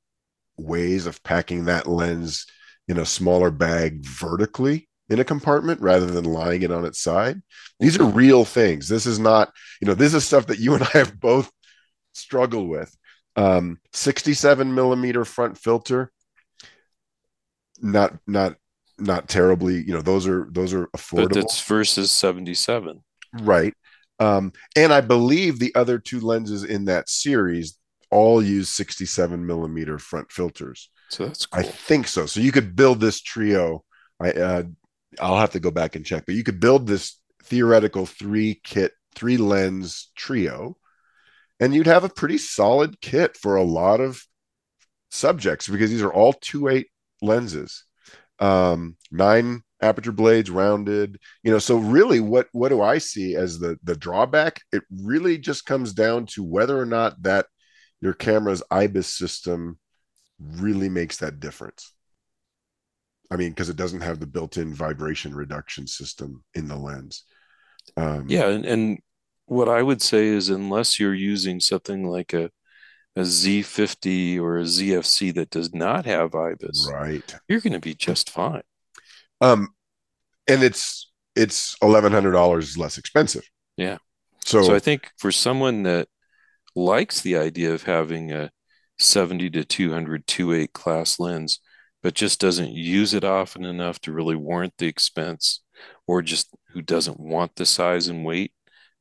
ways 0.57 1.05
of 1.05 1.23
packing 1.23 1.65
that 1.65 1.87
lens 1.87 2.45
in 2.87 2.97
a 2.97 3.05
smaller 3.05 3.51
bag 3.51 4.05
vertically 4.05 4.87
in 5.09 5.19
a 5.19 5.25
compartment 5.25 5.81
rather 5.81 6.05
than 6.05 6.25
lying 6.25 6.61
it 6.61 6.71
on 6.71 6.85
its 6.85 6.99
side. 6.99 7.41
These 7.79 7.99
are 7.99 8.05
real 8.05 8.45
things. 8.45 8.89
This 8.89 9.05
is 9.05 9.19
not, 9.19 9.53
you 9.81 9.87
know, 9.87 9.93
this 9.93 10.13
is 10.13 10.25
stuff 10.25 10.47
that 10.47 10.59
you 10.59 10.73
and 10.73 10.83
I 10.83 10.97
have 10.97 11.19
both 11.19 11.51
struggled 12.13 12.67
with. 12.67 12.95
Um, 13.35 13.79
67 13.93 14.73
millimeter 14.73 15.23
front 15.23 15.57
filter, 15.57 16.11
not 17.79 18.17
not 18.25 18.55
not 18.97 19.29
terribly, 19.29 19.83
you 19.83 19.93
know, 19.93 20.01
those 20.01 20.27
are 20.27 20.47
those 20.51 20.73
are 20.73 20.87
affordable. 20.87 21.29
But 21.29 21.33
that's 21.33 21.61
versus 21.61 22.11
77. 22.11 23.03
Right. 23.41 23.73
Um, 24.19 24.53
and 24.75 24.91
I 24.91 25.01
believe 25.01 25.59
the 25.59 25.75
other 25.75 25.99
two 25.99 26.19
lenses 26.19 26.63
in 26.63 26.85
that 26.85 27.09
series 27.09 27.77
all 28.09 28.41
use 28.41 28.69
67 28.69 29.45
millimeter 29.45 29.99
front 29.99 30.31
filters. 30.31 30.89
So 31.09 31.25
that's 31.25 31.47
I 31.53 31.63
think 31.63 32.07
so. 32.07 32.25
So 32.25 32.39
you 32.39 32.51
could 32.51 32.75
build 32.75 32.99
this 32.99 33.21
trio. 33.21 33.83
I 34.19 34.31
uh, 34.31 34.63
I'll 35.19 35.37
have 35.37 35.51
to 35.51 35.59
go 35.59 35.71
back 35.71 35.95
and 35.95 36.05
check, 36.05 36.25
but 36.25 36.35
you 36.35 36.43
could 36.43 36.59
build 36.59 36.87
this 36.87 37.19
theoretical 37.43 38.05
three 38.05 38.59
kit, 38.63 38.91
three 39.15 39.37
lens 39.37 40.11
trio, 40.15 40.77
and 41.59 41.73
you'd 41.73 41.87
have 41.87 42.03
a 42.03 42.09
pretty 42.09 42.37
solid 42.37 42.99
kit 43.01 43.37
for 43.37 43.55
a 43.55 43.63
lot 43.63 44.01
of 44.01 44.21
subjects 45.09 45.67
because 45.67 45.89
these 45.89 46.01
are 46.01 46.13
all 46.13 46.33
two 46.33 46.67
eight 46.67 46.87
lenses, 47.21 47.85
um, 48.39 48.97
nine 49.11 49.61
aperture 49.81 50.11
blades, 50.11 50.49
rounded. 50.49 51.19
You 51.43 51.51
know, 51.51 51.59
so 51.59 51.77
really, 51.77 52.19
what 52.19 52.47
what 52.51 52.69
do 52.69 52.81
I 52.81 52.97
see 52.97 53.35
as 53.35 53.59
the 53.59 53.77
the 53.83 53.95
drawback? 53.95 54.61
It 54.71 54.83
really 54.91 55.37
just 55.37 55.65
comes 55.65 55.93
down 55.93 56.25
to 56.27 56.43
whether 56.43 56.77
or 56.77 56.85
not 56.85 57.21
that 57.23 57.45
your 58.01 58.13
camera's 58.13 58.61
IBIS 58.69 59.07
system 59.07 59.79
really 60.39 60.89
makes 60.89 61.17
that 61.17 61.39
difference. 61.39 61.93
I 63.29 63.35
mean, 63.35 63.49
because 63.49 63.69
it 63.69 63.75
doesn't 63.75 64.01
have 64.01 64.19
the 64.19 64.27
built-in 64.27 64.73
vibration 64.73 65.35
reduction 65.35 65.87
system 65.87 66.43
in 66.53 66.67
the 66.67 66.77
lens. 66.77 67.23
Um, 67.97 68.25
Yeah, 68.27 68.47
and, 68.47 68.65
and 68.65 68.99
what 69.45 69.69
I 69.69 69.81
would 69.81 70.01
say 70.01 70.27
is 70.27 70.49
unless 70.49 70.99
you're 70.99 71.13
using 71.13 71.59
something 71.59 72.07
like 72.07 72.33
a 72.33 72.51
a 73.15 73.21
Z50 73.21 74.39
or 74.39 74.59
a 74.59 74.63
ZFC 74.63 75.33
that 75.33 75.49
does 75.49 75.73
not 75.73 76.05
have 76.05 76.35
IBIS, 76.35 76.87
right. 76.93 77.35
you're 77.47 77.61
going 77.61 77.73
to 77.73 77.79
be 77.79 77.95
just 77.95 78.29
fine. 78.29 78.61
Um, 79.41 79.69
and 80.47 80.61
it's 80.61 81.11
it's 81.35 81.75
eleven 81.81 82.11
hundred 82.11 82.31
dollars 82.31 82.77
less 82.77 82.97
expensive. 82.97 83.49
Yeah. 83.75 83.97
So, 84.45 84.63
So 84.63 84.75
I 84.75 84.79
think 84.79 85.11
for 85.17 85.31
someone 85.31 85.83
that 85.83 86.07
likes 86.75 87.21
the 87.21 87.37
idea 87.37 87.73
of 87.73 87.83
having 87.83 88.31
a 88.31 88.51
70 88.99 89.49
to 89.51 89.63
200 89.63 90.27
2.8 90.27 90.73
class 90.73 91.19
lens, 91.19 91.59
but 92.03 92.13
just 92.13 92.39
doesn't 92.39 92.71
use 92.71 93.13
it 93.13 93.23
often 93.23 93.65
enough 93.65 93.99
to 94.01 94.11
really 94.11 94.35
warrant 94.35 94.73
the 94.77 94.87
expense, 94.87 95.61
or 96.07 96.21
just 96.21 96.53
who 96.69 96.81
doesn't 96.81 97.19
want 97.19 97.55
the 97.55 97.65
size 97.65 98.07
and 98.07 98.25
weight 98.25 98.51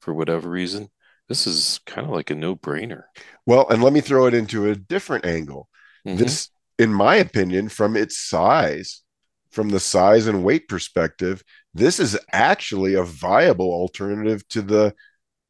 for 0.00 0.14
whatever 0.14 0.48
reason, 0.48 0.88
this 1.28 1.46
is 1.46 1.80
kind 1.86 2.06
of 2.06 2.12
like 2.12 2.30
a 2.30 2.34
no-brainer. 2.34 3.04
well, 3.46 3.68
and 3.68 3.82
let 3.82 3.92
me 3.92 4.00
throw 4.00 4.26
it 4.26 4.34
into 4.34 4.70
a 4.70 4.76
different 4.76 5.24
angle. 5.24 5.68
Mhm. 6.06 6.18
This, 6.18 6.50
in 6.78 6.92
my 6.92 7.16
opinion, 7.16 7.68
from 7.68 7.96
its 7.96 8.18
size, 8.18 9.02
from 9.50 9.70
the 9.70 9.80
size 9.80 10.26
and 10.26 10.44
weight 10.44 10.68
perspective, 10.68 11.42
this 11.74 11.98
is 11.98 12.18
actually 12.32 12.94
a 12.94 13.02
viable 13.02 13.72
alternative 13.72 14.46
to 14.48 14.62
the 14.62 14.94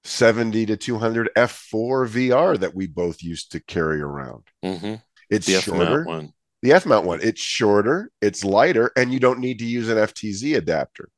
70 0.07 0.67
to 0.67 0.77
200 0.77 1.31
f4 1.37 2.07
VR 2.07 2.57
that 2.59 2.75
we 2.75 2.87
both 2.87 3.23
used 3.23 3.53
to 3.53 3.61
carry 3.61 4.01
around. 4.01 4.45
Mhm. 4.65 5.03
It's 5.31 5.47
The 5.47 5.61
shorter. 5.61 6.05
mount 6.05 6.07
one. 6.07 6.33
The 6.63 6.73
F 6.73 6.87
mount 6.87 7.07
one, 7.07 7.21
it's 7.23 7.41
shorter, 7.41 8.11
it's 8.21 8.43
lighter, 8.45 8.91
and 8.97 9.13
you 9.13 9.21
don't 9.21 9.41
need 9.41 9.59
to 9.59 9.67
use 9.67 9.89
an 9.89 9.99
FTZ 9.99 10.57
adapter. 10.57 11.11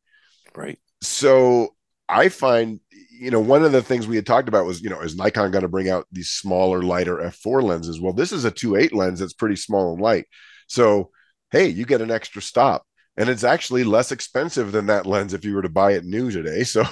Right. 0.54 0.78
So 1.02 1.74
I 2.08 2.28
find, 2.28 2.80
you 3.10 3.30
know, 3.30 3.40
one 3.40 3.64
of 3.64 3.72
the 3.72 3.82
things 3.82 4.06
we 4.08 4.16
had 4.16 4.26
talked 4.26 4.48
about 4.48 4.66
was, 4.66 4.80
you 4.82 4.90
know, 4.90 5.00
is 5.00 5.16
Nikon 5.16 5.50
going 5.52 5.62
to 5.62 5.68
bring 5.68 5.88
out 5.88 6.06
these 6.10 6.30
smaller, 6.30 6.82
lighter 6.82 7.18
f4 7.22 7.62
lenses? 7.62 8.00
Well, 8.00 8.12
this 8.12 8.32
is 8.32 8.44
a 8.44 8.50
2.8 8.50 8.92
lens 8.92 9.20
that's 9.20 9.32
pretty 9.32 9.56
small 9.56 9.92
and 9.92 10.02
light. 10.02 10.26
So, 10.66 11.10
hey, 11.50 11.68
you 11.68 11.86
get 11.86 12.00
an 12.00 12.10
extra 12.10 12.42
stop. 12.42 12.84
And 13.16 13.28
it's 13.28 13.44
actually 13.44 13.84
less 13.84 14.12
expensive 14.12 14.70
than 14.72 14.86
that 14.86 15.06
lens 15.06 15.34
if 15.34 15.44
you 15.44 15.54
were 15.54 15.62
to 15.62 15.68
buy 15.68 15.92
it 15.92 16.04
new 16.04 16.30
today. 16.30 16.64
So, 16.64 16.84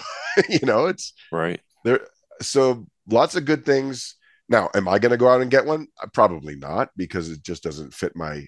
you 0.49 0.61
know, 0.65 0.87
it's 0.87 1.13
Right. 1.33 1.61
There. 1.87 2.07
So 2.43 2.87
lots 3.09 3.35
of 3.37 3.45
good 3.45 3.65
things. 3.65 4.17
Now, 4.49 4.69
am 4.75 4.87
I 4.89 4.99
going 4.99 5.11
to 5.11 5.17
go 5.17 5.29
out 5.29 5.41
and 5.41 5.51
get 5.51 5.65
one? 5.65 5.87
Uh, 6.03 6.07
Probably 6.13 6.55
not 6.55 6.91
because 6.97 7.31
it 7.31 7.43
just 7.43 7.63
doesn't 7.63 7.95
fit 7.95 8.15
my 8.15 8.47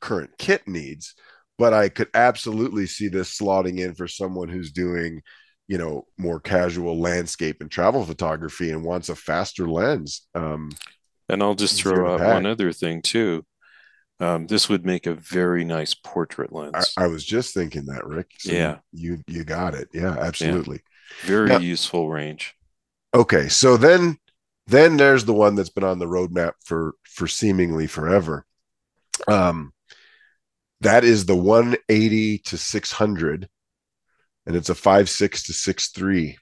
current 0.00 0.30
kit 0.38 0.66
needs. 0.66 1.14
But 1.58 1.72
I 1.72 1.88
could 1.88 2.08
absolutely 2.14 2.86
see 2.86 3.08
this 3.08 3.38
slotting 3.38 3.78
in 3.78 3.94
for 3.94 4.08
someone 4.08 4.48
who's 4.48 4.72
doing, 4.72 5.22
you 5.68 5.78
know, 5.78 6.06
more 6.18 6.40
casual 6.40 6.98
landscape 6.98 7.58
and 7.60 7.70
travel 7.70 8.04
photography 8.04 8.70
and 8.72 8.82
wants 8.84 9.08
a 9.10 9.14
faster 9.14 9.68
lens. 9.68 10.26
Um, 10.34 10.70
And 11.28 11.42
I'll 11.42 11.54
just 11.54 11.80
throw 11.80 12.14
out 12.14 12.20
pack. 12.20 12.34
one 12.34 12.46
other 12.46 12.72
thing 12.72 13.00
too. 13.02 13.44
Um, 14.18 14.46
this 14.46 14.68
would 14.68 14.84
make 14.84 15.06
a 15.06 15.14
very 15.14 15.64
nice 15.64 15.94
portrait 15.94 16.52
lens. 16.52 16.94
I 16.96 17.06
was 17.06 17.24
just 17.24 17.54
thinking 17.54 17.86
that, 17.86 18.06
Rick. 18.06 18.30
So 18.38 18.52
Yeah. 18.52 18.78
you 18.92 19.22
you 19.26 19.44
got 19.44 19.74
it. 19.74 19.88
Yeah, 19.92 20.16
absolutely. 20.18 20.80
Very 21.24 21.50
Yeah. 21.50 21.58
useful 21.58 22.10
range. 22.10 22.54
Okay, 23.14 23.48
so 23.48 23.76
then 23.76 24.18
then 24.66 24.96
there's 24.96 25.24
the 25.24 25.34
one 25.34 25.54
that's 25.54 25.68
been 25.70 25.84
on 25.84 25.98
the 25.98 26.06
roadmap 26.06 26.52
for 26.64 26.94
for 27.04 27.26
seemingly 27.26 27.86
forever. 27.86 28.46
Um 29.28 29.72
that 30.80 31.04
is 31.04 31.26
the 31.26 31.36
180 31.36 32.38
to 32.38 32.58
600 32.58 33.48
and 34.46 34.56
it's 34.56 34.70
a 34.70 34.74
5.6 34.74 35.46
to 35.46 35.52
6.3. 35.52 36.36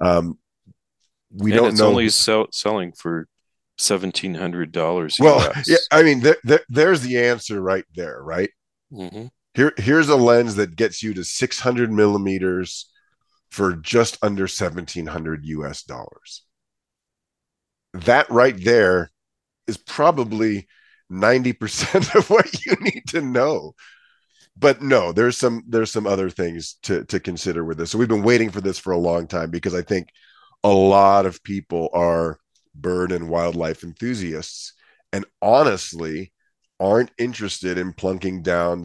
Um 0.00 0.38
we 1.32 1.50
and 1.50 1.58
don't 1.58 1.68
it's 1.70 1.78
know 1.78 1.88
only 1.88 2.08
sell, 2.08 2.46
selling 2.52 2.92
for 2.92 3.28
seventeen 3.76 4.34
hundred 4.34 4.72
dollars. 4.72 5.18
well 5.18 5.52
yeah 5.66 5.76
I 5.90 6.02
mean 6.02 6.20
there, 6.20 6.36
there, 6.44 6.60
there's 6.68 7.00
the 7.02 7.18
answer 7.18 7.60
right 7.60 7.84
there, 7.94 8.22
right? 8.22 8.50
hmm 8.90 9.26
Here 9.54 9.72
here's 9.76 10.08
a 10.08 10.16
lens 10.16 10.56
that 10.56 10.76
gets 10.76 11.02
you 11.02 11.14
to 11.14 11.24
600 11.24 11.92
millimeters 11.92 12.90
for 13.54 13.76
just 13.76 14.18
under 14.20 14.42
1700 14.42 15.46
US 15.46 15.84
dollars. 15.84 16.42
That 17.92 18.28
right 18.28 18.56
there 18.58 19.12
is 19.68 19.76
probably 19.76 20.66
90% 21.08 22.14
of 22.16 22.30
what 22.30 22.66
you 22.66 22.74
need 22.80 23.04
to 23.10 23.20
know. 23.20 23.76
But 24.56 24.82
no, 24.82 25.12
there's 25.12 25.36
some 25.36 25.62
there's 25.68 25.92
some 25.92 26.06
other 26.06 26.30
things 26.30 26.78
to 26.82 27.04
to 27.04 27.20
consider 27.20 27.64
with 27.64 27.78
this. 27.78 27.92
So 27.92 27.98
we've 27.98 28.08
been 28.08 28.24
waiting 28.24 28.50
for 28.50 28.60
this 28.60 28.78
for 28.78 28.92
a 28.92 28.98
long 28.98 29.28
time 29.28 29.50
because 29.50 29.74
I 29.74 29.82
think 29.82 30.08
a 30.64 30.68
lot 30.68 31.24
of 31.24 31.42
people 31.44 31.90
are 31.92 32.38
bird 32.74 33.12
and 33.12 33.28
wildlife 33.28 33.84
enthusiasts 33.84 34.72
and 35.12 35.24
honestly 35.40 36.32
aren't 36.80 37.12
interested 37.18 37.78
in 37.78 37.92
plunking 37.92 38.42
down 38.42 38.84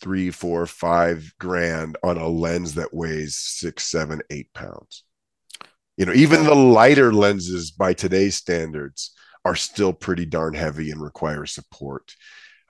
three, 0.00 0.30
four, 0.30 0.66
five 0.66 1.32
grand 1.38 1.96
on 2.02 2.16
a 2.16 2.28
lens 2.28 2.74
that 2.74 2.94
weighs 2.94 3.36
six, 3.36 3.84
seven, 3.84 4.20
eight 4.30 4.52
pounds. 4.54 5.04
You 5.96 6.06
know, 6.06 6.12
even 6.12 6.44
the 6.44 6.54
lighter 6.54 7.12
lenses 7.12 7.70
by 7.72 7.92
today's 7.92 8.36
standards 8.36 9.12
are 9.44 9.56
still 9.56 9.92
pretty 9.92 10.26
darn 10.26 10.54
heavy 10.54 10.90
and 10.90 11.02
require 11.02 11.46
support. 11.46 12.14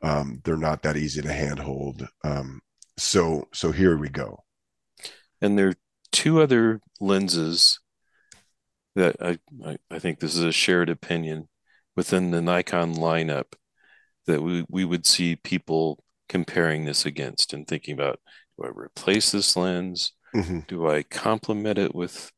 Um, 0.02 0.40
they're 0.44 0.56
not 0.56 0.82
that 0.82 0.96
easy 0.96 1.20
to 1.22 1.32
handhold. 1.32 2.08
Um, 2.24 2.60
so, 2.96 3.48
so 3.52 3.72
here 3.72 3.96
we 3.96 4.08
go. 4.08 4.44
And 5.40 5.58
there 5.58 5.68
are 5.68 5.74
two 6.12 6.40
other 6.40 6.80
lenses 7.00 7.80
that 8.94 9.16
I, 9.20 9.38
I, 9.64 9.76
I 9.90 9.98
think 9.98 10.20
this 10.20 10.34
is 10.34 10.44
a 10.44 10.52
shared 10.52 10.88
opinion 10.88 11.48
within 11.94 12.30
the 12.30 12.40
Nikon 12.40 12.94
lineup 12.94 13.54
that 14.26 14.42
we, 14.42 14.64
we 14.68 14.84
would 14.84 15.06
see 15.06 15.36
people 15.36 16.02
comparing 16.28 16.84
this 16.84 17.06
against 17.06 17.52
and 17.52 17.66
thinking 17.66 17.94
about 17.94 18.20
do 18.58 18.64
I 18.66 18.68
replace 18.68 19.30
this 19.30 19.56
lens? 19.56 20.12
Mhm. 20.34 20.66
Do 20.66 20.88
I 20.88 21.02
complement 21.04 21.78
it 21.78 21.94
with 21.94 22.32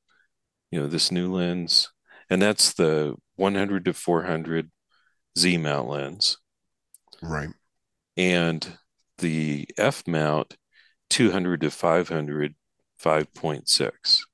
you 0.70 0.80
know 0.80 0.86
this 0.86 1.10
new 1.10 1.32
lens? 1.32 1.90
And 2.28 2.40
that's 2.40 2.72
the 2.74 3.16
100 3.36 3.84
to 3.86 3.92
400 3.94 4.70
Z 5.38 5.56
mount 5.58 5.88
lens 5.88 6.38
Right. 7.22 7.50
and 8.16 8.78
the 9.18 9.66
F 9.78 10.06
mount 10.06 10.56
200 11.08 11.60
to 11.62 11.70
500 11.70 12.54
5.6. 12.98 14.24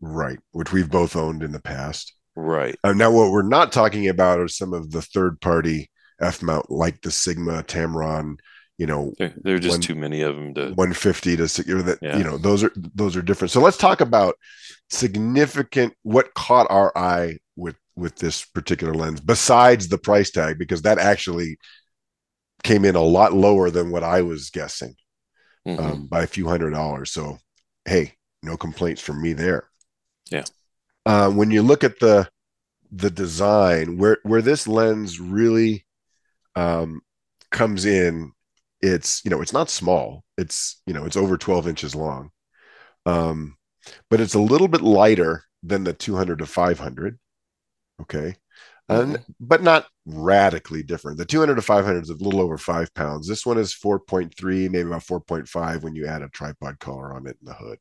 Right, 0.00 0.38
which 0.52 0.72
we've 0.72 0.90
both 0.90 1.16
owned 1.16 1.42
in 1.42 1.52
the 1.52 1.60
past. 1.60 2.14
Right. 2.36 2.76
Uh, 2.84 2.92
now, 2.92 3.10
what 3.10 3.32
we're 3.32 3.42
not 3.42 3.72
talking 3.72 4.06
about 4.08 4.38
are 4.38 4.48
some 4.48 4.72
of 4.72 4.92
the 4.92 5.02
third 5.02 5.40
party 5.40 5.90
F 6.20 6.42
mount, 6.42 6.70
like 6.70 7.02
the 7.02 7.10
Sigma 7.10 7.62
Tamron. 7.62 8.38
You 8.76 8.86
know, 8.86 9.12
there, 9.18 9.34
there 9.36 9.56
are 9.56 9.58
just 9.58 9.74
one, 9.74 9.80
too 9.80 9.96
many 9.96 10.22
of 10.22 10.36
them 10.36 10.54
to 10.54 10.66
150 10.66 11.36
to 11.36 11.42
that. 11.46 11.98
Yeah. 12.00 12.18
You 12.18 12.24
know, 12.24 12.38
those 12.38 12.62
are 12.62 12.72
those 12.76 13.16
are 13.16 13.22
different. 13.22 13.50
So 13.50 13.60
let's 13.60 13.76
talk 13.76 14.00
about 14.00 14.36
significant 14.90 15.94
what 16.02 16.34
caught 16.34 16.70
our 16.70 16.96
eye 16.96 17.38
with 17.56 17.76
with 17.96 18.16
this 18.16 18.44
particular 18.44 18.94
lens 18.94 19.20
besides 19.20 19.88
the 19.88 19.98
price 19.98 20.30
tag 20.30 20.58
because 20.58 20.82
that 20.82 20.98
actually 20.98 21.58
came 22.62 22.84
in 22.84 22.94
a 22.94 23.02
lot 23.02 23.32
lower 23.32 23.70
than 23.70 23.90
what 23.90 24.04
I 24.04 24.22
was 24.22 24.50
guessing 24.50 24.94
mm-hmm. 25.66 25.82
um, 25.82 26.06
by 26.06 26.22
a 26.22 26.28
few 26.28 26.48
hundred 26.48 26.70
dollars. 26.70 27.10
So, 27.10 27.38
hey, 27.84 28.14
no 28.42 28.56
complaints 28.56 29.02
from 29.02 29.22
me 29.22 29.32
there. 29.32 29.68
Yeah. 30.30 30.44
Uh, 31.06 31.30
when 31.30 31.50
you 31.50 31.62
look 31.62 31.84
at 31.84 31.98
the 32.00 32.28
the 32.90 33.10
design, 33.10 33.98
where 33.98 34.18
where 34.22 34.42
this 34.42 34.66
lens 34.66 35.20
really 35.20 35.84
um, 36.58 37.00
comes 37.50 37.84
in, 37.84 38.32
it's 38.80 39.24
you 39.24 39.30
know 39.30 39.40
it's 39.40 39.52
not 39.52 39.70
small. 39.70 40.24
It's 40.36 40.82
you 40.86 40.94
know 40.94 41.04
it's 41.04 41.16
over 41.16 41.36
12 41.36 41.68
inches 41.68 41.94
long, 41.94 42.30
um, 43.06 43.56
but 44.10 44.20
it's 44.20 44.34
a 44.34 44.40
little 44.40 44.68
bit 44.68 44.82
lighter 44.82 45.44
than 45.62 45.84
the 45.84 45.92
200 45.92 46.40
to 46.40 46.46
500. 46.46 47.18
Okay. 48.02 48.36
Mm-hmm. 48.90 49.14
And, 49.14 49.24
but 49.38 49.62
not 49.62 49.86
radically 50.06 50.82
different. 50.82 51.18
The 51.18 51.26
200 51.26 51.56
to 51.56 51.62
500 51.62 52.02
is 52.02 52.10
a 52.10 52.14
little 52.14 52.40
over 52.40 52.56
five 52.56 52.92
pounds. 52.94 53.28
This 53.28 53.44
one 53.44 53.58
is 53.58 53.74
4.3, 53.74 54.70
maybe 54.70 54.88
about 54.88 55.02
4.5 55.02 55.82
when 55.82 55.94
you 55.94 56.06
add 56.06 56.22
a 56.22 56.28
tripod 56.28 56.78
collar 56.78 57.14
on 57.14 57.26
it 57.26 57.36
in 57.40 57.46
the 57.46 57.54
hood. 57.54 57.78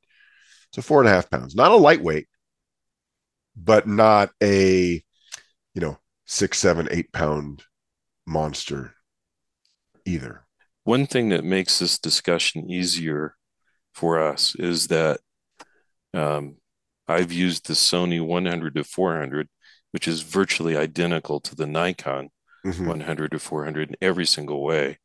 So 0.73 0.81
four 0.81 0.99
and 0.99 1.07
a 1.07 1.11
half 1.13 1.29
pounds. 1.29 1.55
Not 1.55 1.71
a 1.71 1.77
lightweight, 1.77 2.27
but 3.55 3.87
not 3.87 4.31
a, 4.43 5.01
you 5.73 5.81
know, 5.81 5.97
six, 6.25 6.57
seven, 6.57 6.89
eight 6.91 7.13
pound 7.13 7.63
monster 8.27 8.93
either. 10.05 10.45
One 10.83 11.07
thing 11.07 11.29
that 11.29 11.43
makes 11.43 11.79
this 11.79 11.97
discussion 11.97 12.69
easier 12.69 13.35
for 13.93 14.21
us 14.21 14.55
is 14.55 14.87
that 14.87 15.19
um, 16.13 16.57
I've 17.07 17.31
used 17.31 17.67
the 17.67 17.73
Sony 17.73 18.23
100 18.23 18.75
to 18.75 18.83
400 18.83 19.47
which 19.91 20.07
is 20.07 20.21
virtually 20.21 20.77
identical 20.77 21.39
to 21.39 21.55
the 21.55 21.65
Nikon 21.65 22.29
mm-hmm. 22.65 22.87
100 22.87 23.31
to 23.31 23.39
400 23.39 23.89
in 23.89 23.95
every 24.01 24.25
single 24.25 24.63
way. 24.63 24.99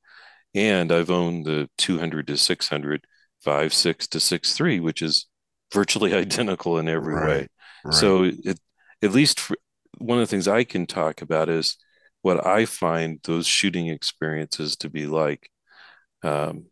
And 0.54 0.92
I've 0.92 1.10
owned 1.10 1.46
the 1.46 1.70
200 1.78 2.26
to 2.26 2.36
600, 2.36 3.06
5, 3.40 3.72
6 3.74 4.06
to 4.08 4.20
6, 4.20 4.52
3, 4.52 4.80
which 4.80 5.02
is 5.02 5.28
virtually 5.72 6.14
identical 6.26 6.78
in 6.78 6.88
every 6.88 7.14
right. 7.14 7.26
way. 7.26 7.46
Right. 7.84 7.94
So 7.94 8.24
it, 8.24 8.60
at 9.02 9.12
least 9.12 9.40
for, 9.40 9.56
one 9.98 10.18
of 10.18 10.28
the 10.28 10.30
things 10.30 10.48
I 10.48 10.64
can 10.64 10.86
talk 10.86 11.22
about 11.22 11.48
is 11.48 11.76
what 12.22 12.46
I 12.46 12.64
find 12.64 13.20
those 13.24 13.46
shooting 13.46 13.88
experiences 13.88 14.76
to 14.76 14.88
be 14.88 15.06
like 15.06 15.50
um, 16.22 16.66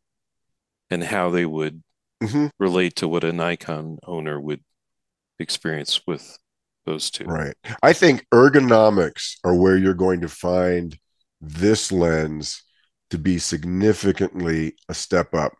and 0.91 1.03
how 1.03 1.31
they 1.31 1.45
would 1.45 1.83
mm-hmm. 2.23 2.47
relate 2.59 2.97
to 2.97 3.09
what 3.09 3.25
a 3.25 3.33
Nikon 3.33 3.99
owner 4.07 4.41
would 4.41 4.63
experience 5.39 6.07
with 6.07 6.39
those 6.87 7.11
two. 7.11 7.25
Right. 7.25 7.55
I 7.83 7.93
think 7.93 8.27
ergonomics 8.33 9.37
are 9.45 9.55
where 9.55 9.77
you're 9.77 9.95
going 9.95 10.21
to 10.23 10.29
find 10.29 10.97
this 11.41 11.91
lens 11.91 12.63
to 13.11 13.19
be 13.19 13.39
significantly 13.39 14.75
a 14.89 14.95
step 14.95 15.35
up, 15.35 15.55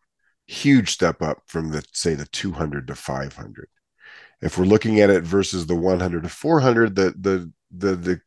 huge 0.47 0.91
step 0.91 1.21
up 1.21 1.43
from 1.47 1.71
the 1.71 1.85
say 1.93 2.15
the 2.15 2.27
200 2.27 2.87
to 2.89 2.95
500. 2.95 3.69
If 4.43 4.57
we're 4.57 4.65
looking 4.65 5.01
at 5.01 5.11
it 5.11 5.25
versus 5.25 5.67
the 5.67 5.75
100 5.75 6.23
to 6.23 6.29
400, 6.29 6.95
the 6.95 7.15
the 7.19 7.53
the 7.71 7.97
the 7.97 8.21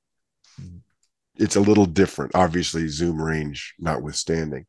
it's 1.37 1.55
a 1.55 1.61
little 1.61 1.85
different 1.85 2.33
obviously 2.35 2.87
zoom 2.87 3.21
range 3.21 3.73
notwithstanding 3.79 4.65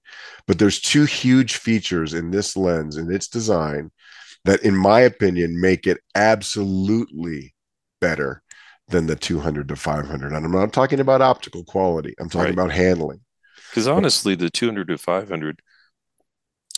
but 0.47 0.59
there's 0.59 0.81
two 0.81 1.05
huge 1.05 1.57
features 1.57 2.15
in 2.15 2.31
this 2.31 2.57
lens 2.57 2.97
and 2.97 3.13
its 3.13 3.29
design 3.29 3.91
that 4.45 4.63
in 4.63 4.77
my 4.77 5.01
opinion 5.01 5.61
make 5.61 5.87
it 5.87 5.99
absolutely 6.15 7.55
better 8.01 8.43
than 8.89 9.07
the 9.07 9.17
200 9.17 9.69
to 9.69 9.77
500. 9.77 10.33
And 10.33 10.45
I'm 10.45 10.53
not 10.53 10.73
talking 10.73 11.01
about 11.01 11.23
optical 11.23 11.65
quality. 11.65 12.15
I'm 12.21 12.29
talking 12.29 12.47
right. 12.47 12.53
about 12.53 12.71
handling. 12.71 13.21
Because 13.71 13.89
honestly, 13.89 14.35
the 14.35 14.51
200 14.51 14.89
to 14.89 14.99
500 14.99 15.61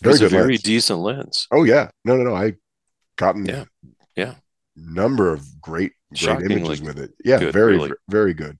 very 0.03 0.14
is 0.14 0.22
a 0.22 0.29
very 0.29 0.55
lens. 0.55 0.62
decent 0.62 0.99
lens. 1.01 1.46
Oh 1.51 1.64
yeah, 1.64 1.88
no, 2.05 2.16
no, 2.16 2.25
no. 2.25 2.35
I 2.35 2.55
gotten 3.16 3.46
yeah, 3.46 3.64
yeah, 4.14 4.35
number 4.77 5.33
of 5.33 5.61
great, 5.61 5.92
great 6.18 6.51
images 6.51 6.83
with 6.83 6.99
it. 6.99 7.12
Yeah, 7.25 7.38
good, 7.38 7.53
very, 7.53 7.72
really. 7.72 7.92
very 8.09 8.35
good. 8.35 8.59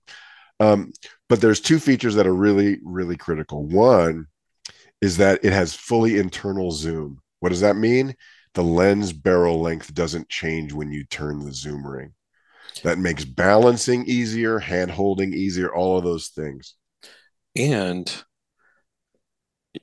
Um, 0.59 0.91
but 1.29 1.41
there's 1.41 1.59
two 1.59 1.79
features 1.79 2.15
that 2.15 2.27
are 2.27 2.33
really, 2.33 2.79
really 2.83 3.17
critical. 3.17 3.63
One 3.63 4.27
is 5.01 5.17
that 5.17 5.43
it 5.43 5.53
has 5.53 5.73
fully 5.73 6.17
internal 6.17 6.71
zoom. 6.71 7.19
What 7.39 7.49
does 7.49 7.61
that 7.61 7.75
mean? 7.75 8.15
The 8.55 8.63
lens 8.63 9.13
barrel 9.13 9.61
length 9.61 9.93
doesn't 9.93 10.29
change 10.29 10.73
when 10.73 10.91
you 10.91 11.03
turn 11.05 11.39
the 11.39 11.53
zoom 11.53 11.85
ring 11.85 12.13
that 12.83 12.97
makes 12.97 13.25
balancing 13.25 14.05
easier, 14.05 14.59
hand 14.59 14.91
holding 14.91 15.33
easier, 15.33 15.73
all 15.73 15.97
of 15.97 16.03
those 16.03 16.29
things. 16.29 16.75
And 17.55 18.23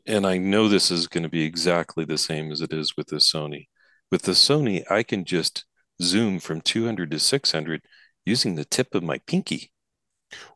and 0.06 0.26
I 0.26 0.38
know 0.38 0.68
this 0.68 0.90
is 0.90 1.06
going 1.06 1.22
to 1.22 1.28
be 1.28 1.44
exactly 1.44 2.04
the 2.04 2.18
same 2.18 2.50
as 2.50 2.60
it 2.60 2.72
is 2.72 2.96
with 2.96 3.08
the 3.08 3.16
Sony. 3.16 3.68
With 4.10 4.22
the 4.22 4.32
Sony, 4.32 4.82
I 4.90 5.02
can 5.02 5.24
just 5.24 5.64
zoom 6.02 6.40
from 6.40 6.60
200 6.60 7.10
to 7.12 7.18
600 7.18 7.82
using 8.26 8.54
the 8.54 8.64
tip 8.64 8.94
of 8.94 9.04
my 9.04 9.18
pinky. 9.26 9.70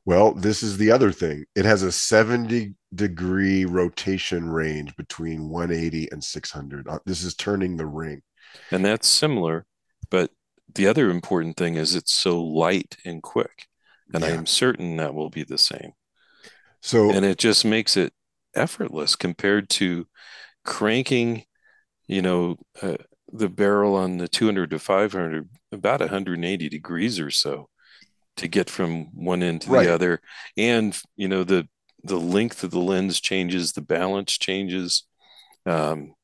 Well, 0.04 0.32
this 0.32 0.62
is 0.62 0.78
the 0.78 0.90
other 0.90 1.12
thing. 1.12 1.44
It 1.54 1.64
has 1.64 1.82
a 1.82 1.92
70 1.92 2.74
degree 2.94 3.64
rotation 3.64 4.48
range 4.48 4.96
between 4.96 5.48
180 5.48 6.08
and 6.10 6.22
600. 6.24 6.88
Uh, 6.88 6.98
this 7.04 7.22
is 7.22 7.34
turning 7.34 7.76
the 7.76 7.86
ring. 7.86 8.22
And 8.70 8.84
that's 8.84 9.06
similar, 9.06 9.66
but 10.10 10.30
the 10.74 10.86
other 10.86 11.10
important 11.10 11.56
thing 11.56 11.74
is 11.74 11.94
it's 11.94 12.12
so 12.12 12.42
light 12.42 12.96
and 13.04 13.22
quick 13.22 13.66
and 14.12 14.22
yeah. 14.22 14.30
i'm 14.30 14.46
certain 14.46 14.96
that 14.96 15.14
will 15.14 15.30
be 15.30 15.42
the 15.42 15.58
same 15.58 15.92
so 16.80 17.10
and 17.10 17.24
it 17.24 17.38
just 17.38 17.64
makes 17.64 17.96
it 17.96 18.12
effortless 18.54 19.16
compared 19.16 19.68
to 19.68 20.06
cranking 20.64 21.44
you 22.06 22.22
know 22.22 22.56
uh, 22.82 22.96
the 23.32 23.48
barrel 23.48 23.94
on 23.94 24.18
the 24.18 24.28
200 24.28 24.70
to 24.70 24.78
500 24.78 25.48
about 25.72 26.00
180 26.00 26.68
degrees 26.68 27.20
or 27.20 27.30
so 27.30 27.68
to 28.38 28.48
get 28.48 28.70
from 28.70 29.06
one 29.14 29.42
end 29.42 29.62
to 29.62 29.70
right. 29.70 29.86
the 29.86 29.94
other 29.94 30.20
and 30.56 31.00
you 31.16 31.28
know 31.28 31.44
the 31.44 31.68
the 32.04 32.18
length 32.18 32.64
of 32.64 32.70
the 32.70 32.78
lens 32.78 33.20
changes 33.20 33.72
the 33.72 33.80
balance 33.80 34.38
changes 34.38 35.04
um, 35.66 36.14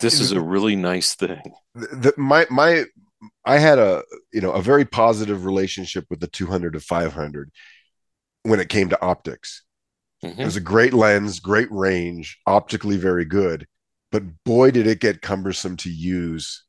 this 0.00 0.20
is 0.20 0.32
a 0.32 0.40
really 0.40 0.76
nice 0.76 1.14
thing. 1.14 1.40
The, 1.74 2.14
my 2.16 2.46
my 2.50 2.84
I 3.44 3.58
had 3.58 3.78
a 3.78 4.02
you 4.32 4.40
know 4.40 4.52
a 4.52 4.62
very 4.62 4.84
positive 4.84 5.44
relationship 5.44 6.06
with 6.08 6.20
the 6.20 6.28
200 6.28 6.74
to 6.74 6.80
500 6.80 7.50
when 8.44 8.60
it 8.60 8.68
came 8.68 8.88
to 8.90 9.02
optics. 9.02 9.62
Mm-hmm. 10.24 10.40
It 10.40 10.44
was 10.44 10.56
a 10.56 10.60
great 10.60 10.92
lens, 10.92 11.40
great 11.40 11.70
range, 11.70 12.38
optically 12.46 12.96
very 12.96 13.24
good, 13.24 13.66
but 14.12 14.22
boy 14.44 14.70
did 14.70 14.86
it 14.86 15.00
get 15.00 15.22
cumbersome 15.22 15.76
to 15.78 15.90
use 15.90 16.64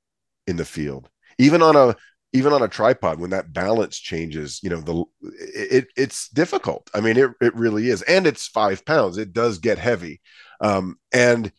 in 0.48 0.56
the 0.56 0.66
field. 0.66 1.10
Even 1.38 1.62
on 1.62 1.76
a 1.76 1.96
even 2.34 2.54
on 2.54 2.62
a 2.62 2.68
tripod 2.68 3.20
when 3.20 3.32
that 3.32 3.54
balance 3.54 3.98
changes, 3.98 4.60
you 4.64 4.70
know, 4.70 4.82
the 4.82 5.04
it 5.22 5.88
it's 5.98 6.30
difficult. 6.30 6.90
I 6.94 7.02
mean, 7.02 7.18
it 7.18 7.32
it 7.42 7.56
really 7.56 7.90
is. 7.90 8.02
And 8.04 8.26
it's 8.26 8.48
5 8.48 8.86
pounds. 8.86 9.18
It 9.18 9.34
does 9.34 9.60
get 9.60 9.78
heavy. 9.78 10.22
Um 10.62 10.98
and 11.12 11.52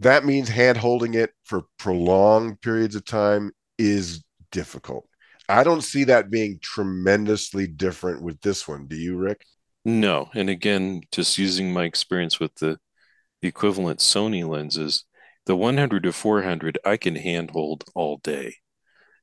that 0.00 0.24
means 0.24 0.48
hand 0.48 0.78
holding 0.78 1.14
it 1.14 1.32
for 1.44 1.62
prolonged 1.78 2.60
periods 2.60 2.94
of 2.94 3.04
time 3.04 3.52
is 3.78 4.24
difficult. 4.52 5.08
I 5.48 5.64
don't 5.64 5.80
see 5.82 6.04
that 6.04 6.30
being 6.30 6.58
tremendously 6.60 7.66
different 7.66 8.22
with 8.22 8.40
this 8.42 8.68
one. 8.68 8.86
Do 8.86 8.96
you, 8.96 9.16
Rick? 9.16 9.44
No. 9.84 10.28
And 10.34 10.50
again, 10.50 11.02
just 11.10 11.38
using 11.38 11.72
my 11.72 11.84
experience 11.84 12.38
with 12.38 12.54
the 12.56 12.78
equivalent 13.42 14.00
Sony 14.00 14.46
lenses, 14.46 15.04
the 15.46 15.56
100 15.56 16.02
to 16.02 16.12
400, 16.12 16.78
I 16.84 16.96
can 16.98 17.16
handhold 17.16 17.84
all 17.94 18.18
day. 18.18 18.56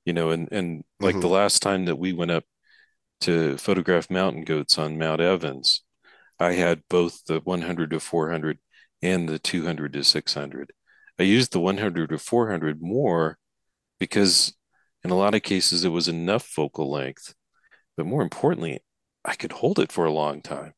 You 0.05 0.13
know, 0.13 0.29
and, 0.29 0.47
and 0.51 0.83
like 0.99 1.13
mm-hmm. 1.13 1.21
the 1.21 1.27
last 1.27 1.61
time 1.61 1.85
that 1.85 1.97
we 1.97 2.13
went 2.13 2.31
up 2.31 2.45
to 3.21 3.57
photograph 3.57 4.09
mountain 4.09 4.43
goats 4.43 4.77
on 4.77 4.97
Mount 4.97 5.21
Evans, 5.21 5.83
I 6.39 6.53
had 6.53 6.83
both 6.89 7.25
the 7.25 7.39
100 7.39 7.89
to 7.91 7.99
400 7.99 8.59
and 9.01 9.27
the 9.27 9.39
200 9.39 9.93
to 9.93 10.03
600. 10.03 10.73
I 11.19 11.23
used 11.23 11.53
the 11.53 11.59
100 11.59 12.09
to 12.09 12.19
400 12.19 12.81
more 12.81 13.37
because 13.99 14.53
in 15.03 15.11
a 15.11 15.15
lot 15.15 15.35
of 15.35 15.43
cases 15.43 15.85
it 15.85 15.89
was 15.89 16.07
enough 16.07 16.43
focal 16.43 16.91
length, 16.91 17.33
but 17.95 18.05
more 18.05 18.21
importantly, 18.21 18.81
I 19.23 19.35
could 19.35 19.53
hold 19.53 19.79
it 19.79 19.91
for 19.91 20.05
a 20.05 20.11
long 20.11 20.41
time. 20.41 20.73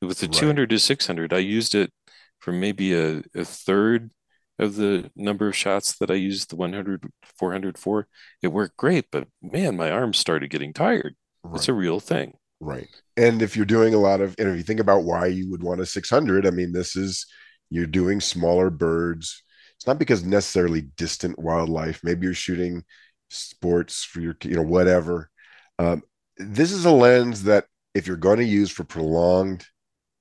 With 0.00 0.18
the 0.18 0.26
right. 0.26 0.34
200 0.34 0.70
to 0.70 0.78
600, 0.78 1.32
I 1.32 1.38
used 1.38 1.74
it 1.74 1.92
for 2.38 2.52
maybe 2.52 2.94
a, 2.94 3.22
a 3.34 3.44
third 3.44 4.10
of 4.58 4.76
the 4.76 5.10
number 5.14 5.48
of 5.48 5.56
shots 5.56 5.96
that 5.98 6.10
I 6.10 6.14
used 6.14 6.50
the 6.50 6.56
100 6.56 7.04
400 7.38 7.78
for, 7.78 8.08
it 8.42 8.48
worked 8.48 8.76
great. 8.76 9.06
But 9.10 9.28
man, 9.42 9.76
my 9.76 9.90
arms 9.90 10.18
started 10.18 10.50
getting 10.50 10.72
tired. 10.72 11.14
Right. 11.42 11.56
It's 11.56 11.68
a 11.68 11.74
real 11.74 12.00
thing. 12.00 12.34
Right. 12.60 12.88
And 13.16 13.40
if 13.40 13.56
you're 13.56 13.66
doing 13.66 13.94
a 13.94 13.98
lot 13.98 14.20
of, 14.20 14.34
and 14.38 14.48
if 14.48 14.56
you 14.56 14.62
think 14.62 14.80
about 14.80 15.04
why 15.04 15.26
you 15.26 15.50
would 15.50 15.62
want 15.62 15.80
a 15.80 15.86
600, 15.86 16.46
I 16.46 16.50
mean, 16.50 16.72
this 16.72 16.96
is, 16.96 17.26
you're 17.70 17.86
doing 17.86 18.20
smaller 18.20 18.70
birds. 18.70 19.42
It's 19.76 19.86
not 19.86 19.98
because 19.98 20.24
necessarily 20.24 20.82
distant 20.96 21.38
wildlife. 21.38 22.00
Maybe 22.02 22.26
you're 22.26 22.34
shooting 22.34 22.82
sports 23.30 24.02
for 24.04 24.20
your, 24.20 24.36
you 24.42 24.56
know, 24.56 24.62
whatever. 24.62 25.30
Um, 25.78 26.02
this 26.36 26.72
is 26.72 26.84
a 26.84 26.90
lens 26.90 27.44
that 27.44 27.66
if 27.94 28.06
you're 28.06 28.16
going 28.16 28.38
to 28.38 28.44
use 28.44 28.70
for 28.70 28.84
prolonged 28.84 29.64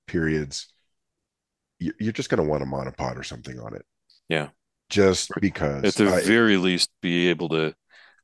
periods, 0.07 0.71
you're 1.79 2.11
just 2.11 2.29
going 2.29 2.43
to 2.43 2.49
want 2.49 2.63
a 2.63 2.65
monopod 2.65 3.17
or 3.17 3.23
something 3.23 3.59
on 3.59 3.75
it. 3.75 3.85
Yeah. 4.29 4.49
Just 4.89 5.31
because. 5.41 5.83
At 5.83 5.95
the 5.95 6.13
I, 6.13 6.21
very 6.21 6.57
least, 6.57 6.89
be 7.01 7.27
able 7.27 7.49
to 7.49 7.73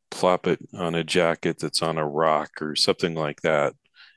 plop 0.09 0.47
it 0.47 0.59
on 0.73 0.95
a 0.95 1.03
jacket 1.03 1.57
that's 1.59 1.81
on 1.81 1.97
a 1.97 2.07
rock 2.07 2.61
or 2.61 2.75
something 2.75 3.15
like 3.15 3.41
that. 3.41 3.73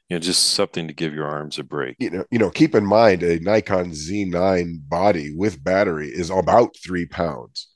You 0.08 0.16
know, 0.16 0.20
just 0.20 0.50
something 0.50 0.86
to 0.86 0.94
give 0.94 1.14
your 1.14 1.26
arms 1.26 1.58
a 1.58 1.64
break. 1.64 1.96
You 1.98 2.10
know, 2.10 2.24
you 2.30 2.38
know, 2.38 2.50
keep 2.50 2.76
in 2.76 2.86
mind 2.86 3.24
a 3.24 3.40
Nikon 3.40 3.90
Z9 3.90 4.88
body 4.88 5.34
with 5.34 5.62
battery 5.64 6.08
is 6.08 6.30
about 6.30 6.76
three 6.76 7.06
pounds. 7.06 7.68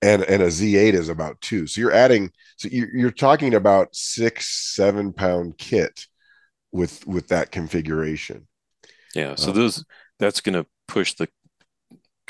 And 0.00 0.22
and 0.22 0.42
a 0.42 0.46
Z8 0.46 0.94
is 0.94 1.10
about 1.10 1.38
two. 1.42 1.66
So 1.66 1.82
you're 1.82 1.92
adding, 1.92 2.30
so 2.56 2.68
you're, 2.72 2.88
you're 2.96 3.10
talking 3.10 3.52
about 3.52 3.94
six, 3.94 4.48
seven 4.74 5.12
pound 5.12 5.58
kit 5.58 6.06
with 6.72 7.06
with 7.06 7.28
that 7.28 7.50
configuration. 7.50 8.46
Yeah. 9.14 9.34
So 9.34 9.50
um, 9.50 9.56
those 9.56 9.84
that's 10.18 10.40
going 10.40 10.54
to 10.54 10.66
push 10.88 11.14
the 11.14 11.28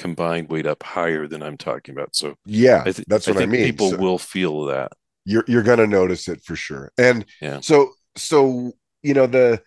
combined 0.00 0.48
weight 0.48 0.66
up 0.66 0.82
higher 0.82 1.28
than 1.28 1.42
I'm 1.42 1.58
talking 1.58 1.94
about. 1.94 2.16
So 2.16 2.34
yeah, 2.46 2.84
th- 2.84 3.04
that's 3.06 3.26
what 3.26 3.36
I, 3.36 3.42
I 3.42 3.46
mean. 3.46 3.64
People 3.64 3.90
so 3.90 3.98
will 3.98 4.18
feel 4.18 4.64
that. 4.64 4.92
You're 5.26 5.44
you're 5.46 5.62
going 5.62 5.78
to 5.78 5.86
notice 5.86 6.26
it 6.26 6.42
for 6.42 6.56
sure. 6.56 6.90
And 6.96 7.26
yeah. 7.42 7.60
so 7.60 7.90
so 8.16 8.72
you 9.02 9.12
know 9.12 9.26
the 9.26 9.62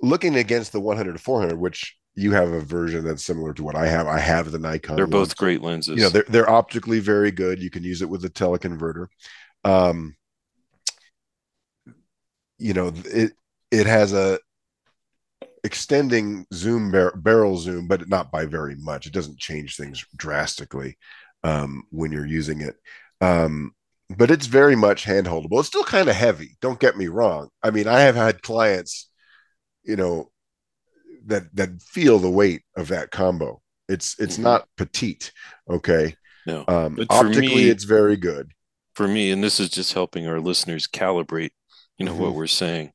looking 0.00 0.36
against 0.36 0.72
the 0.72 0.80
100 0.80 1.12
to 1.14 1.18
400, 1.18 1.58
which 1.58 1.96
you 2.14 2.32
have 2.32 2.52
a 2.52 2.60
version 2.60 3.04
that's 3.04 3.24
similar 3.24 3.52
to 3.54 3.64
what 3.64 3.74
I 3.74 3.88
have. 3.88 4.06
I 4.06 4.20
have 4.20 4.52
the 4.52 4.58
Nikon. 4.58 4.96
They're 4.96 5.06
both 5.08 5.36
great 5.36 5.62
lenses. 5.62 5.96
You 5.96 6.04
know, 6.04 6.08
they're 6.10 6.26
they're 6.28 6.50
optically 6.50 7.00
very 7.00 7.32
good. 7.32 7.60
You 7.60 7.70
can 7.70 7.82
use 7.82 8.02
it 8.02 8.08
with 8.08 8.24
a 8.24 8.30
teleconverter. 8.30 9.06
Um, 9.64 10.14
you 12.58 12.72
know, 12.72 12.92
it 13.06 13.32
it 13.72 13.86
has 13.86 14.12
a 14.12 14.38
extending 15.64 16.46
zoom 16.52 16.90
bar- 16.90 17.16
barrel 17.16 17.56
zoom, 17.56 17.86
but 17.86 18.08
not 18.08 18.30
by 18.30 18.46
very 18.46 18.74
much. 18.76 19.06
It 19.06 19.12
doesn't 19.12 19.38
change 19.38 19.76
things 19.76 20.04
drastically 20.16 20.98
um, 21.44 21.84
when 21.90 22.12
you're 22.12 22.26
using 22.26 22.60
it. 22.60 22.76
Um, 23.20 23.72
but 24.16 24.30
it's 24.30 24.46
very 24.46 24.76
much 24.76 25.04
handholdable. 25.04 25.58
It's 25.60 25.68
still 25.68 25.84
kind 25.84 26.08
of 26.08 26.16
heavy. 26.16 26.56
Don't 26.60 26.80
get 26.80 26.96
me 26.96 27.06
wrong. 27.08 27.48
I 27.62 27.70
mean, 27.70 27.86
I 27.86 28.00
have 28.00 28.16
had 28.16 28.42
clients, 28.42 29.08
you 29.84 29.96
know, 29.96 30.30
that 31.26 31.54
that 31.54 31.80
feel 31.80 32.18
the 32.18 32.30
weight 32.30 32.62
of 32.76 32.88
that 32.88 33.10
combo. 33.10 33.62
It's 33.88 34.18
it's 34.18 34.34
mm-hmm. 34.34 34.44
not 34.44 34.68
petite. 34.76 35.32
Okay. 35.68 36.16
No. 36.46 36.64
Um, 36.66 36.96
but 36.96 37.06
optically, 37.10 37.48
me, 37.48 37.68
it's 37.68 37.84
very 37.84 38.16
good. 38.16 38.52
For 38.94 39.06
me, 39.06 39.30
and 39.30 39.42
this 39.42 39.60
is 39.60 39.70
just 39.70 39.94
helping 39.94 40.26
our 40.26 40.40
listeners 40.40 40.86
calibrate, 40.86 41.52
you 41.96 42.04
know, 42.04 42.12
mm-hmm. 42.12 42.22
what 42.22 42.34
we're 42.34 42.46
saying. 42.46 42.92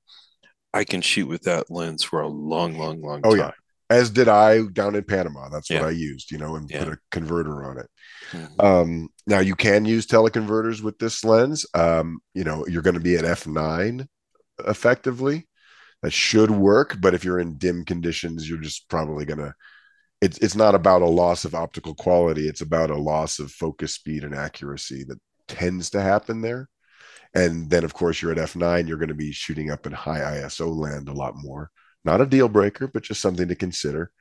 I 0.77 0.83
can 0.83 1.01
shoot 1.01 1.27
with 1.27 1.43
that 1.43 1.71
lens 1.71 2.03
for 2.03 2.21
a 2.21 2.27
long, 2.27 2.77
long, 2.77 3.01
long 3.01 3.21
oh, 3.23 3.31
time. 3.31 3.39
yeah. 3.39 3.51
As 3.89 4.09
did 4.09 4.27
I 4.27 4.61
down 4.73 4.95
in 4.95 5.03
Panama. 5.03 5.49
That's 5.49 5.69
yeah. 5.69 5.79
what 5.79 5.89
I 5.89 5.91
used, 5.91 6.29
you 6.29 6.37
know, 6.37 6.55
and 6.55 6.69
yeah. 6.69 6.83
put 6.83 6.93
a 6.93 6.97
converter 7.09 7.65
on 7.65 7.79
it. 7.79 7.89
Mm-hmm. 8.31 8.61
Um, 8.61 9.09
now 9.25 9.39
you 9.39 9.55
can 9.55 9.85
use 9.85 10.05
teleconverters 10.05 10.81
with 10.81 10.99
this 10.99 11.23
lens. 11.23 11.65
Um, 11.73 12.19
you 12.33 12.43
know, 12.43 12.65
you're 12.67 12.81
going 12.81 12.95
to 12.95 12.99
be 12.99 13.15
at 13.15 13.23
f9 13.23 14.05
effectively. 14.67 15.47
That 16.03 16.13
should 16.13 16.51
work, 16.51 16.97
but 16.99 17.15
if 17.15 17.23
you're 17.23 17.39
in 17.39 17.57
dim 17.57 17.83
conditions, 17.83 18.47
you're 18.47 18.59
just 18.59 18.87
probably 18.87 19.25
going 19.25 19.39
to. 19.39 19.53
It's 20.21 20.37
it's 20.39 20.55
not 20.55 20.75
about 20.75 21.01
a 21.01 21.07
loss 21.07 21.43
of 21.43 21.55
optical 21.55 21.95
quality. 21.95 22.47
It's 22.47 22.61
about 22.61 22.91
a 22.91 22.97
loss 22.97 23.39
of 23.39 23.51
focus 23.51 23.95
speed 23.95 24.23
and 24.23 24.35
accuracy 24.35 25.05
that 25.05 25.19
tends 25.47 25.89
to 25.91 26.01
happen 26.01 26.41
there. 26.41 26.69
And 27.33 27.69
then, 27.69 27.83
of 27.83 27.93
course, 27.93 28.21
you're 28.21 28.31
at 28.31 28.37
F9, 28.37 28.87
you're 28.87 28.97
going 28.97 29.09
to 29.09 29.15
be 29.15 29.31
shooting 29.31 29.71
up 29.71 29.85
in 29.85 29.91
high 29.91 30.41
ISO 30.41 30.75
land 30.75 31.09
a 31.09 31.13
lot 31.13 31.35
more. 31.35 31.69
Not 32.05 32.21
a 32.21 32.25
deal 32.25 32.47
breaker, 32.47 32.87
but 32.87 33.03
just 33.03 33.21
something 33.21 33.47
to 33.47 33.55
consider. 33.55 34.11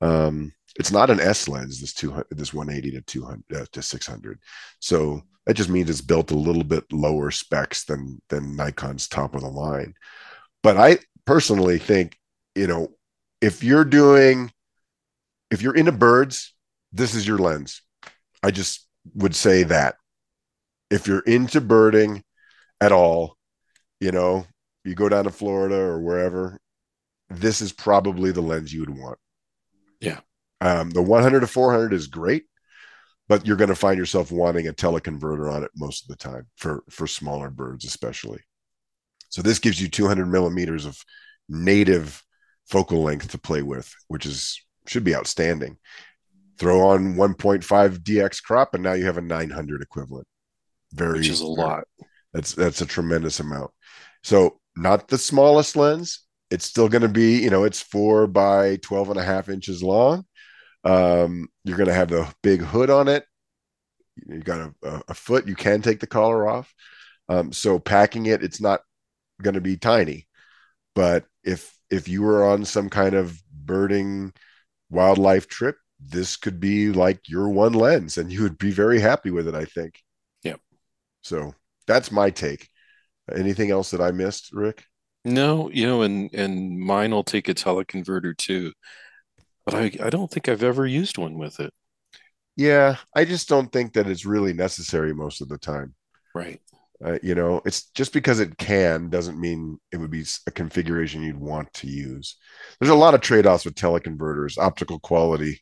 Um, 0.00 0.52
it's 0.78 0.92
not 0.92 1.10
an 1.10 1.20
S 1.20 1.48
lens, 1.48 1.80
this 1.80 1.92
200, 1.94 2.26
this 2.30 2.54
180 2.54 2.96
to 2.96 3.02
200 3.02 3.42
uh, 3.54 3.66
to 3.72 3.82
600. 3.82 4.38
So 4.80 5.22
that 5.46 5.54
just 5.54 5.70
means 5.70 5.88
it's 5.88 6.00
built 6.00 6.30
a 6.30 6.36
little 6.36 6.64
bit 6.64 6.84
lower 6.92 7.30
specs 7.30 7.84
than 7.84 8.20
than 8.28 8.56
Nikon's 8.56 9.08
top 9.08 9.34
of 9.34 9.40
the 9.40 9.48
line. 9.48 9.94
But 10.62 10.76
I 10.76 10.98
personally 11.24 11.78
think, 11.78 12.16
you 12.54 12.66
know, 12.66 12.88
if 13.40 13.64
you're 13.64 13.84
doing, 13.84 14.52
if 15.50 15.62
you're 15.62 15.76
into 15.76 15.92
birds, 15.92 16.54
this 16.92 17.14
is 17.14 17.26
your 17.26 17.38
lens. 17.38 17.82
I 18.42 18.50
just 18.50 18.86
would 19.14 19.34
say 19.34 19.62
that. 19.64 19.96
If 20.90 21.06
you're 21.06 21.20
into 21.20 21.60
birding, 21.60 22.22
at 22.80 22.92
all, 22.92 23.36
you 24.00 24.12
know, 24.12 24.46
you 24.84 24.94
go 24.94 25.08
down 25.08 25.24
to 25.24 25.30
Florida 25.30 25.76
or 25.76 26.00
wherever, 26.00 26.58
this 27.30 27.60
is 27.60 27.72
probably 27.72 28.32
the 28.32 28.40
lens 28.40 28.72
you 28.72 28.80
would 28.80 28.96
want. 28.96 29.18
Yeah. 30.00 30.20
Um, 30.60 30.90
the 30.90 31.02
100 31.02 31.40
to 31.40 31.46
400 31.46 31.92
is 31.92 32.06
great, 32.06 32.44
but 33.28 33.46
you're 33.46 33.56
going 33.56 33.68
to 33.68 33.74
find 33.74 33.98
yourself 33.98 34.32
wanting 34.32 34.66
a 34.66 34.72
teleconverter 34.72 35.52
on 35.52 35.62
it 35.62 35.70
most 35.76 36.02
of 36.02 36.08
the 36.08 36.16
time 36.16 36.46
for 36.56 36.82
for 36.90 37.06
smaller 37.06 37.50
birds, 37.50 37.84
especially. 37.84 38.40
So 39.28 39.42
this 39.42 39.58
gives 39.58 39.80
you 39.80 39.88
200 39.88 40.26
millimeters 40.26 40.86
of 40.86 40.98
native 41.48 42.22
focal 42.66 43.02
length 43.02 43.30
to 43.30 43.38
play 43.38 43.62
with, 43.62 43.94
which 44.08 44.26
is 44.26 44.60
should 44.86 45.04
be 45.04 45.14
outstanding. 45.14 45.76
Throw 46.58 46.88
on 46.88 47.14
1.5 47.14 47.98
DX 47.98 48.42
crop, 48.42 48.74
and 48.74 48.82
now 48.82 48.94
you 48.94 49.04
have 49.06 49.18
a 49.18 49.22
900 49.22 49.80
equivalent. 49.80 50.26
Very, 50.92 51.18
which 51.18 51.28
is 51.28 51.40
a 51.40 51.46
lot. 51.46 51.84
That's 52.32 52.54
that's 52.54 52.80
a 52.80 52.86
tremendous 52.86 53.40
amount. 53.40 53.70
So 54.22 54.60
not 54.76 55.08
the 55.08 55.18
smallest 55.18 55.76
lens. 55.76 56.24
It's 56.50 56.64
still 56.64 56.88
going 56.88 57.02
to 57.02 57.08
be, 57.08 57.42
you 57.42 57.50
know, 57.50 57.64
it's 57.64 57.80
four 57.80 58.26
by 58.26 58.76
12 58.76 59.10
and 59.10 59.20
a 59.20 59.24
half 59.24 59.48
inches 59.48 59.82
long. 59.82 60.24
Um, 60.84 61.48
you're 61.64 61.76
going 61.76 61.88
to 61.88 61.94
have 61.94 62.08
the 62.08 62.32
big 62.42 62.60
hood 62.62 62.88
on 62.88 63.08
it. 63.08 63.24
You 64.26 64.40
got 64.40 64.72
a, 64.82 65.02
a, 65.08 65.14
foot. 65.14 65.46
You 65.46 65.54
can 65.54 65.82
take 65.82 66.00
the 66.00 66.06
collar 66.06 66.48
off. 66.48 66.72
Um, 67.28 67.52
so 67.52 67.78
packing 67.78 68.26
it, 68.26 68.42
it's 68.42 68.60
not 68.60 68.80
going 69.42 69.54
to 69.54 69.60
be 69.60 69.76
tiny. 69.76 70.26
But 70.94 71.26
if 71.44 71.76
if 71.90 72.08
you 72.08 72.22
were 72.22 72.44
on 72.44 72.64
some 72.64 72.88
kind 72.88 73.14
of 73.14 73.40
birding 73.52 74.32
wildlife 74.90 75.46
trip, 75.48 75.76
this 76.00 76.36
could 76.36 76.58
be 76.58 76.90
like 76.92 77.28
your 77.28 77.48
one 77.48 77.74
lens, 77.74 78.18
and 78.18 78.32
you 78.32 78.42
would 78.42 78.58
be 78.58 78.70
very 78.70 78.98
happy 78.98 79.30
with 79.30 79.46
it. 79.46 79.54
I 79.54 79.64
think. 79.64 80.00
Yep. 80.42 80.60
So 81.22 81.54
that's 81.88 82.12
my 82.12 82.30
take. 82.30 82.68
Anything 83.34 83.70
else 83.70 83.90
that 83.90 84.00
I 84.00 84.12
missed, 84.12 84.50
Rick? 84.52 84.84
No, 85.24 85.70
you 85.70 85.86
know, 85.86 86.02
and 86.02 86.32
and 86.32 86.78
mine 86.78 87.10
will 87.10 87.24
take 87.24 87.48
a 87.48 87.54
teleconverter 87.54 88.36
too, 88.36 88.72
but 89.64 89.74
I 89.74 89.90
I 90.00 90.10
don't 90.10 90.30
think 90.30 90.48
I've 90.48 90.62
ever 90.62 90.86
used 90.86 91.18
one 91.18 91.36
with 91.36 91.58
it. 91.60 91.72
Yeah, 92.56 92.96
I 93.14 93.24
just 93.24 93.48
don't 93.48 93.70
think 93.70 93.94
that 93.94 94.08
it's 94.08 94.24
really 94.24 94.52
necessary 94.52 95.12
most 95.12 95.40
of 95.40 95.48
the 95.48 95.58
time. 95.58 95.94
Right. 96.34 96.60
Uh, 97.04 97.18
you 97.22 97.34
know, 97.34 97.60
it's 97.64 97.90
just 97.90 98.12
because 98.12 98.40
it 98.40 98.58
can 98.58 99.08
doesn't 99.08 99.40
mean 99.40 99.78
it 99.92 99.98
would 99.98 100.10
be 100.10 100.24
a 100.48 100.50
configuration 100.50 101.22
you'd 101.22 101.38
want 101.38 101.72
to 101.74 101.86
use. 101.86 102.36
There's 102.80 102.90
a 102.90 102.96
lot 102.96 103.14
of 103.14 103.20
trade-offs 103.20 103.64
with 103.64 103.76
teleconverters, 103.76 104.58
optical 104.58 104.98
quality 104.98 105.60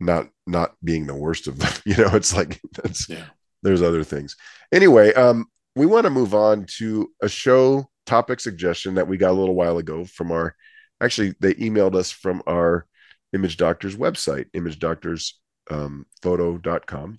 not 0.00 0.28
not 0.46 0.74
being 0.82 1.06
the 1.06 1.14
worst 1.14 1.46
of 1.46 1.58
them. 1.58 1.72
You 1.84 1.96
know, 1.96 2.14
it's 2.14 2.34
like 2.34 2.60
that's 2.82 3.08
yeah. 3.08 3.26
There's 3.62 3.82
other 3.82 4.04
things. 4.04 4.36
Anyway, 4.72 5.14
um, 5.14 5.46
we 5.74 5.86
want 5.86 6.04
to 6.04 6.10
move 6.10 6.34
on 6.34 6.66
to 6.78 7.10
a 7.22 7.28
show 7.28 7.88
topic 8.06 8.40
suggestion 8.40 8.94
that 8.94 9.08
we 9.08 9.16
got 9.16 9.30
a 9.30 9.38
little 9.38 9.54
while 9.54 9.78
ago 9.78 10.04
from 10.04 10.30
our 10.30 10.54
actually 11.00 11.34
they 11.40 11.54
emailed 11.54 11.94
us 11.94 12.10
from 12.10 12.42
our 12.46 12.86
image 13.32 13.56
doctors 13.56 13.96
website 13.96 14.44
imagedoctorsphoto.com 14.52 17.04
um, 17.04 17.16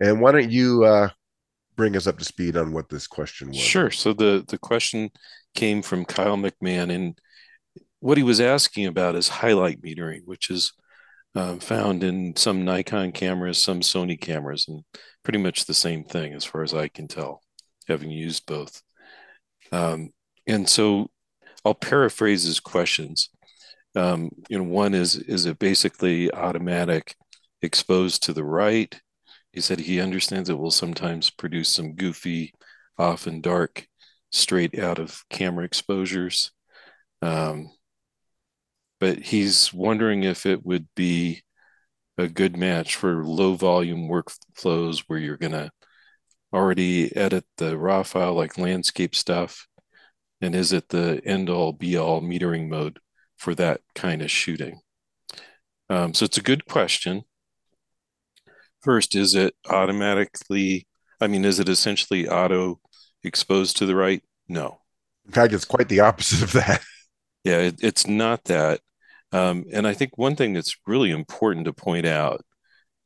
and 0.00 0.20
why 0.20 0.32
don't 0.32 0.50
you 0.50 0.84
uh, 0.84 1.08
bring 1.76 1.96
us 1.96 2.06
up 2.06 2.18
to 2.18 2.24
speed 2.24 2.56
on 2.56 2.72
what 2.72 2.88
this 2.88 3.06
question 3.06 3.48
was? 3.48 3.56
Sure. 3.56 3.90
So 3.90 4.12
the 4.12 4.44
the 4.46 4.58
question 4.58 5.10
came 5.54 5.82
from 5.82 6.04
kyle 6.04 6.36
mcmahon 6.36 6.90
and 6.90 7.18
what 8.00 8.16
he 8.16 8.22
was 8.22 8.40
asking 8.40 8.86
about 8.86 9.14
is 9.14 9.28
highlight 9.28 9.82
metering 9.82 10.20
which 10.24 10.50
is 10.50 10.72
uh, 11.34 11.56
found 11.56 12.04
in 12.04 12.36
some 12.36 12.64
nikon 12.64 13.12
cameras 13.12 13.58
some 13.58 13.80
sony 13.80 14.20
cameras 14.20 14.66
and 14.68 14.82
pretty 15.22 15.38
much 15.38 15.64
the 15.64 15.74
same 15.74 16.04
thing 16.04 16.34
as 16.34 16.44
far 16.44 16.62
as 16.62 16.74
I 16.74 16.88
can 16.88 17.08
tell, 17.08 17.40
having 17.88 18.10
used 18.10 18.46
both. 18.46 18.82
Um, 19.70 20.10
and 20.46 20.68
so 20.68 21.10
I'll 21.64 21.74
paraphrase 21.74 22.42
his 22.42 22.60
questions. 22.60 23.30
Um, 23.94 24.30
you 24.48 24.58
know, 24.58 24.64
one 24.64 24.94
is 24.94 25.16
is 25.16 25.46
it 25.46 25.58
basically 25.58 26.32
automatic 26.32 27.14
exposed 27.62 28.22
to 28.24 28.32
the 28.32 28.44
right. 28.44 29.00
He 29.52 29.60
said 29.60 29.80
he 29.80 30.00
understands 30.00 30.48
it 30.48 30.58
will 30.58 30.70
sometimes 30.70 31.30
produce 31.30 31.68
some 31.68 31.94
goofy, 31.94 32.54
often 32.98 33.40
dark, 33.40 33.86
straight 34.30 34.78
out 34.78 34.98
of 34.98 35.22
camera 35.28 35.64
exposures. 35.64 36.52
Um, 37.20 37.70
but 39.02 39.18
he's 39.18 39.74
wondering 39.74 40.22
if 40.22 40.46
it 40.46 40.64
would 40.64 40.86
be 40.94 41.42
a 42.16 42.28
good 42.28 42.56
match 42.56 42.94
for 42.94 43.24
low 43.24 43.54
volume 43.54 44.08
workflows 44.08 45.02
where 45.08 45.18
you're 45.18 45.36
going 45.36 45.50
to 45.50 45.72
already 46.54 47.14
edit 47.16 47.44
the 47.56 47.76
raw 47.76 48.04
file 48.04 48.32
like 48.32 48.58
landscape 48.58 49.16
stuff 49.16 49.66
and 50.40 50.54
is 50.54 50.72
it 50.72 50.88
the 50.90 51.20
end 51.24 51.50
all 51.50 51.72
be 51.72 51.96
all 51.96 52.22
metering 52.22 52.68
mode 52.68 53.00
for 53.38 53.56
that 53.56 53.80
kind 53.96 54.22
of 54.22 54.30
shooting? 54.30 54.78
Um, 55.90 56.14
so 56.14 56.24
it's 56.24 56.38
a 56.38 56.40
good 56.42 56.66
question. 56.66 57.22
First 58.82 59.16
is 59.16 59.34
it 59.34 59.56
automatically 59.68 60.86
i 61.20 61.26
mean 61.26 61.44
is 61.44 61.58
it 61.58 61.68
essentially 61.68 62.28
auto 62.28 62.78
exposed 63.24 63.78
to 63.78 63.86
the 63.86 63.96
right? 63.96 64.22
No. 64.46 64.78
In 65.26 65.32
fact 65.32 65.52
it's 65.52 65.64
quite 65.64 65.88
the 65.88 66.00
opposite 66.00 66.42
of 66.44 66.52
that. 66.52 66.84
Yeah 67.42 67.58
it, 67.58 67.82
it's 67.82 68.06
not 68.06 68.44
that 68.44 68.78
um, 69.32 69.64
and 69.72 69.86
I 69.86 69.94
think 69.94 70.18
one 70.18 70.36
thing 70.36 70.52
that's 70.52 70.76
really 70.86 71.10
important 71.10 71.64
to 71.66 71.72
point 71.72 72.06
out 72.06 72.44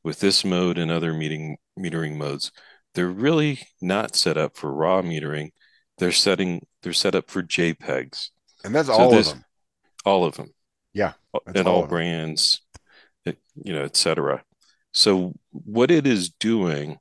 with 0.03 0.19
this 0.19 0.43
mode 0.43 0.77
and 0.77 0.91
other 0.91 1.13
meeting, 1.13 1.57
metering 1.79 2.17
modes, 2.17 2.51
they're 2.93 3.07
really 3.07 3.59
not 3.81 4.15
set 4.15 4.37
up 4.37 4.57
for 4.57 4.71
raw 4.71 5.01
metering. 5.01 5.51
They're 5.97 6.11
setting 6.11 6.65
they're 6.81 6.93
set 6.93 7.15
up 7.15 7.29
for 7.29 7.41
JPEGs. 7.41 8.29
And 8.63 8.75
that's 8.75 8.87
so 8.87 8.93
all 8.93 9.13
of 9.13 9.25
them. 9.25 9.45
All 10.05 10.25
of 10.25 10.35
them. 10.35 10.53
Yeah. 10.93 11.13
And 11.45 11.67
all, 11.67 11.81
all 11.81 11.87
brands, 11.87 12.61
you 13.25 13.73
know, 13.73 13.83
etc. 13.83 14.43
So 14.91 15.33
what 15.51 15.91
it 15.91 16.07
is 16.07 16.29
doing 16.29 16.97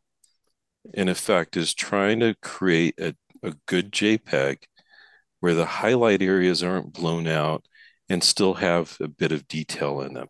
in 0.95 1.09
effect 1.09 1.57
is 1.57 1.75
trying 1.75 2.21
to 2.21 2.35
create 2.43 2.95
a, 3.01 3.15
a 3.43 3.55
good 3.67 3.93
JPEG 3.93 4.59
where 5.41 5.55
the 5.55 5.67
highlight 5.67 6.23
areas 6.23 6.63
aren't 6.63 6.93
blown 6.93 7.27
out 7.27 7.65
and 8.09 8.23
still 8.23 8.55
have 8.55 8.97
a 9.01 9.09
bit 9.09 9.33
of 9.33 9.49
detail 9.49 10.01
in 10.01 10.15
them. 10.15 10.29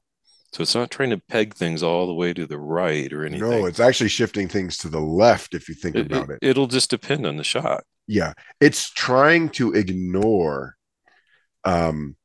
So 0.53 0.63
it's 0.63 0.75
not 0.75 0.91
trying 0.91 1.11
to 1.11 1.19
peg 1.19 1.55
things 1.55 1.83
all 1.83 2.07
the 2.07 2.15
way 2.15 2.33
to 2.33 2.47
the 2.47 2.59
right 2.59 3.13
or 3.13 3.27
anything. 3.27 3.49
No, 3.49 3.67
it's 3.67 3.81
actually 3.81 4.09
shifting 4.09 4.49
things 4.49 4.79
to 4.79 4.89
the 4.89 5.01
left 5.01 5.55
if 5.55 5.69
you 5.69 5.75
think 5.75 5.97
it, 5.97 6.07
about 6.07 6.31
it, 6.31 6.39
it. 6.41 6.49
It'll 6.49 6.67
just 6.67 6.89
depend 6.91 7.27
on 7.27 7.37
the 7.37 7.45
shot. 7.45 7.85
Yeah. 8.07 8.33
It's 8.61 8.91
trying 8.91 9.51
to 9.51 9.75
ignore 9.75 10.77
um 11.65 12.17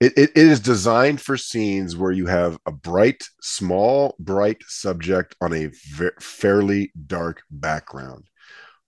it, 0.00 0.12
it, 0.16 0.30
it 0.30 0.36
is 0.36 0.60
designed 0.60 1.20
for 1.20 1.36
scenes 1.36 1.96
where 1.96 2.12
you 2.12 2.26
have 2.26 2.56
a 2.66 2.72
bright, 2.72 3.24
small, 3.40 4.14
bright 4.18 4.62
subject 4.66 5.34
on 5.40 5.52
a 5.52 5.66
ve- 5.66 6.10
fairly 6.20 6.92
dark 7.06 7.42
background. 7.50 8.24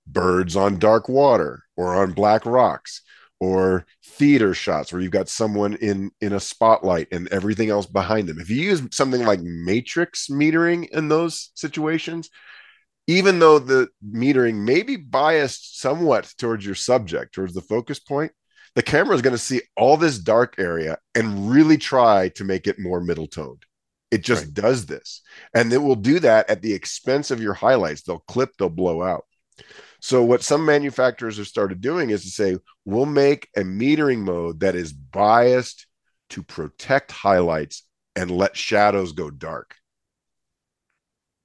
Birds 0.07 0.57
on 0.57 0.79
dark 0.79 1.09
water 1.09 1.64
or 1.77 1.94
on 1.96 2.12
black 2.12 2.46
rocks 2.46 3.03
or 3.40 3.87
theater 4.05 4.55
shots 4.55 4.92
where 4.92 5.00
you've 5.00 5.11
got 5.11 5.29
someone 5.29 5.74
in 5.76 6.11
in 6.20 6.33
a 6.33 6.40
spotlight 6.40 7.09
and 7.11 7.29
everything 7.29 7.70
else 7.70 7.87
behind 7.87 8.29
them. 8.29 8.38
If 8.38 8.50
you 8.50 8.62
use 8.62 8.83
something 8.92 9.24
like 9.24 9.40
matrix 9.40 10.29
metering 10.29 10.88
in 10.90 11.09
those 11.09 11.50
situations 11.55 12.31
even 13.07 13.40
though 13.40 13.59
the 13.59 13.88
metering 14.07 14.55
may 14.55 14.83
be 14.83 14.94
biased 14.94 15.81
somewhat 15.81 16.33
towards 16.38 16.64
your 16.64 16.74
subject 16.74 17.35
towards 17.35 17.55
the 17.55 17.61
focus 17.61 17.98
point 17.98 18.31
the 18.76 18.83
camera 18.83 19.16
is 19.16 19.22
going 19.22 19.35
to 19.35 19.38
see 19.38 19.61
all 19.76 19.96
this 19.96 20.18
dark 20.18 20.55
area 20.59 20.96
and 21.14 21.50
really 21.50 21.76
try 21.76 22.29
to 22.29 22.44
make 22.44 22.66
it 22.66 22.79
more 22.79 23.00
middle 23.00 23.26
toned 23.26 23.64
it 24.11 24.22
just 24.22 24.46
right. 24.46 24.55
does 24.55 24.87
this. 24.87 25.22
And 25.55 25.72
it 25.72 25.79
will 25.79 25.96
do 25.96 26.18
that 26.20 26.50
at 26.50 26.62
the 26.62 26.72
expense 26.72 27.31
of 27.31 27.40
your 27.40 27.55
highlights. 27.55 28.03
They'll 28.03 28.18
clip 28.18 28.57
they'll 28.59 28.68
blow 28.68 29.03
out 29.03 29.24
so 30.01 30.23
what 30.25 30.43
some 30.43 30.65
manufacturers 30.65 31.37
have 31.37 31.47
started 31.47 31.81
doing 31.81 32.11
is 32.11 32.23
to 32.23 32.31
say, 32.31 32.57
we'll 32.85 33.07
make 33.07 33.49
a 33.57 33.61
metering 33.61 34.21
mode 34.21 34.61
that 34.61 34.75
is 34.75 34.93
biased 34.93 35.87
to 36.31 36.43
protect 36.43 37.13
highlights 37.13 37.85
and 38.17 38.31
let 38.31 38.57
shadows 38.57 39.13
go 39.13 39.31
dark. 39.31 39.77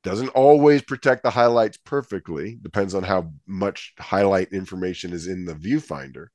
Doesn't 0.04 0.30
always 0.30 0.84
protect 0.84 1.24
the 1.24 1.32
highlights 1.32 1.78
perfectly, 1.78 2.58
depends 2.62 2.96
on 2.96 3.04
how 3.04 3.32
much 3.48 3.94
highlight 4.00 4.54
information 4.54 5.14
is 5.14 5.28
in 5.28 5.46
the 5.46 5.56
viewfinder, 5.56 6.28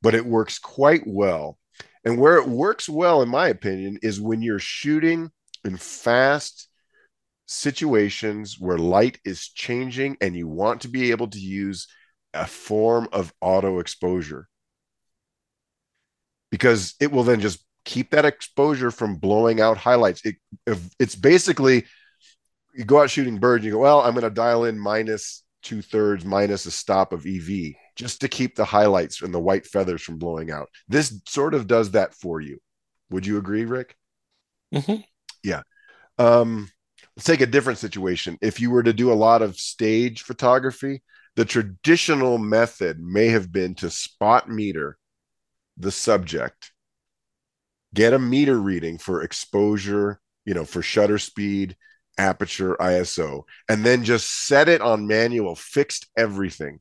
but 0.00 0.14
it 0.14 0.24
works 0.24 0.58
quite 0.58 1.02
well. 1.06 1.58
And 2.04 2.18
where 2.18 2.38
it 2.38 2.48
works 2.48 2.88
well, 2.88 3.22
in 3.22 3.28
my 3.28 3.48
opinion, 3.48 3.98
is 4.02 4.20
when 4.20 4.40
you're 4.40 4.58
shooting 4.58 5.30
in 5.64 5.76
fast 5.76 6.68
situations 7.52 8.56
where 8.58 8.78
light 8.78 9.18
is 9.24 9.48
changing 9.48 10.16
and 10.20 10.34
you 10.34 10.48
want 10.48 10.82
to 10.82 10.88
be 10.88 11.10
able 11.10 11.28
to 11.28 11.38
use 11.38 11.86
a 12.34 12.46
form 12.46 13.08
of 13.12 13.32
auto 13.40 13.78
exposure 13.78 14.48
because 16.50 16.94
it 17.00 17.12
will 17.12 17.24
then 17.24 17.40
just 17.40 17.64
keep 17.84 18.10
that 18.10 18.24
exposure 18.24 18.90
from 18.90 19.16
blowing 19.16 19.60
out 19.60 19.76
highlights. 19.76 20.22
It, 20.24 20.36
it's 20.98 21.14
basically 21.14 21.84
you 22.74 22.84
go 22.84 23.02
out 23.02 23.10
shooting 23.10 23.38
birds, 23.38 23.64
you 23.64 23.72
go, 23.72 23.78
well, 23.78 24.00
I'm 24.00 24.12
going 24.12 24.22
to 24.22 24.30
dial 24.30 24.64
in 24.64 24.78
minus 24.78 25.44
two 25.62 25.82
thirds, 25.82 26.24
minus 26.24 26.66
a 26.66 26.70
stop 26.70 27.12
of 27.12 27.26
EV 27.26 27.74
just 27.96 28.20
to 28.22 28.28
keep 28.28 28.56
the 28.56 28.64
highlights 28.64 29.22
and 29.22 29.32
the 29.32 29.40
white 29.40 29.66
feathers 29.66 30.02
from 30.02 30.18
blowing 30.18 30.50
out. 30.50 30.68
This 30.88 31.20
sort 31.28 31.54
of 31.54 31.66
does 31.66 31.90
that 31.92 32.14
for 32.14 32.40
you. 32.40 32.58
Would 33.10 33.26
you 33.26 33.36
agree, 33.38 33.64
Rick? 33.64 33.96
Mm-hmm. 34.74 35.02
Yeah. 35.44 35.62
Um, 36.18 36.70
let's 37.16 37.26
take 37.26 37.40
a 37.40 37.46
different 37.46 37.78
situation. 37.78 38.38
If 38.40 38.60
you 38.60 38.70
were 38.70 38.82
to 38.82 38.92
do 38.92 39.12
a 39.12 39.14
lot 39.14 39.42
of 39.42 39.56
stage 39.56 40.22
photography, 40.22 41.02
the 41.36 41.44
traditional 41.44 42.38
method 42.38 43.00
may 43.00 43.28
have 43.28 43.52
been 43.52 43.74
to 43.76 43.90
spot 43.90 44.48
meter 44.48 44.98
the 45.76 45.90
subject, 45.90 46.72
get 47.94 48.12
a 48.12 48.18
meter 48.18 48.58
reading 48.58 48.98
for 48.98 49.22
exposure, 49.22 50.20
you 50.44 50.54
know, 50.54 50.64
for 50.64 50.82
shutter 50.82 51.18
speed, 51.18 51.76
aperture, 52.18 52.76
ISO, 52.80 53.42
and 53.68 53.84
then 53.84 54.04
just 54.04 54.46
set 54.46 54.68
it 54.68 54.82
on 54.82 55.06
manual, 55.06 55.54
fixed 55.54 56.06
everything, 56.16 56.80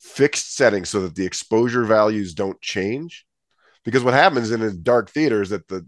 fixed 0.00 0.54
settings 0.54 0.88
so 0.88 1.00
that 1.02 1.14
the 1.14 1.26
exposure 1.26 1.84
values 1.84 2.34
don't 2.34 2.60
change. 2.60 3.26
Because 3.84 4.04
what 4.04 4.14
happens 4.14 4.50
in 4.50 4.62
a 4.62 4.72
dark 4.72 5.10
theater 5.10 5.42
is 5.42 5.50
that 5.50 5.66
the 5.66 5.86